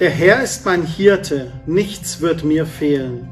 Der 0.00 0.10
Herr 0.10 0.42
ist 0.42 0.64
mein 0.64 0.84
Hirte, 0.84 1.52
nichts 1.66 2.20
wird 2.20 2.44
mir 2.44 2.66
fehlen. 2.66 3.28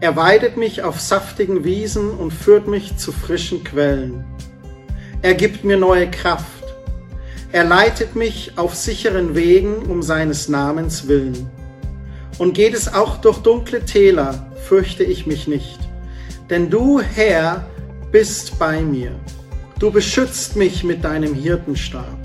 Er 0.00 0.16
weidet 0.16 0.56
mich 0.56 0.82
auf 0.82 1.00
saftigen 1.00 1.64
Wiesen 1.64 2.10
und 2.10 2.32
führt 2.32 2.66
mich 2.66 2.96
zu 2.96 3.12
frischen 3.12 3.62
Quellen. 3.62 4.24
Er 5.22 5.34
gibt 5.34 5.64
mir 5.64 5.76
neue 5.76 6.10
Kraft. 6.10 6.61
Er 7.52 7.64
leitet 7.64 8.16
mich 8.16 8.52
auf 8.56 8.74
sicheren 8.74 9.34
Wegen 9.34 9.82
um 9.82 10.00
seines 10.00 10.48
Namens 10.48 11.06
willen. 11.06 11.50
Und 12.38 12.54
geht 12.54 12.72
es 12.72 12.94
auch 12.94 13.18
durch 13.18 13.40
dunkle 13.40 13.84
Täler, 13.84 14.50
fürchte 14.66 15.04
ich 15.04 15.26
mich 15.26 15.46
nicht. 15.46 15.78
Denn 16.48 16.70
du, 16.70 17.02
Herr, 17.02 17.68
bist 18.10 18.58
bei 18.58 18.80
mir. 18.80 19.12
Du 19.78 19.90
beschützt 19.90 20.56
mich 20.56 20.82
mit 20.82 21.04
deinem 21.04 21.34
Hirtenstab. 21.34 22.16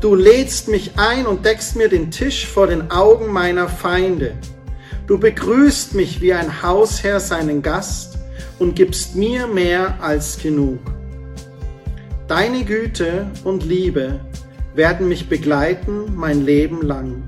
Du 0.00 0.16
lädst 0.16 0.66
mich 0.66 0.90
ein 0.96 1.24
und 1.24 1.44
deckst 1.46 1.76
mir 1.76 1.88
den 1.88 2.10
Tisch 2.10 2.44
vor 2.44 2.66
den 2.66 2.90
Augen 2.90 3.32
meiner 3.32 3.68
Feinde. 3.68 4.34
Du 5.06 5.18
begrüßt 5.18 5.94
mich 5.94 6.20
wie 6.20 6.32
ein 6.32 6.62
Hausherr 6.62 7.20
seinen 7.20 7.62
Gast 7.62 8.18
und 8.58 8.74
gibst 8.74 9.14
mir 9.14 9.46
mehr 9.46 10.02
als 10.02 10.36
genug. 10.36 10.80
Deine 12.26 12.64
Güte 12.64 13.30
und 13.44 13.64
Liebe 13.64 14.18
werden 14.74 15.08
mich 15.08 15.28
begleiten 15.28 16.14
mein 16.16 16.44
Leben 16.44 16.82
lang. 16.82 17.22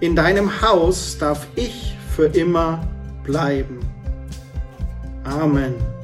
In 0.00 0.14
deinem 0.14 0.60
Haus 0.60 1.16
darf 1.18 1.46
ich 1.56 1.96
für 2.14 2.26
immer 2.26 2.86
bleiben. 3.24 3.80
Amen. 5.24 5.95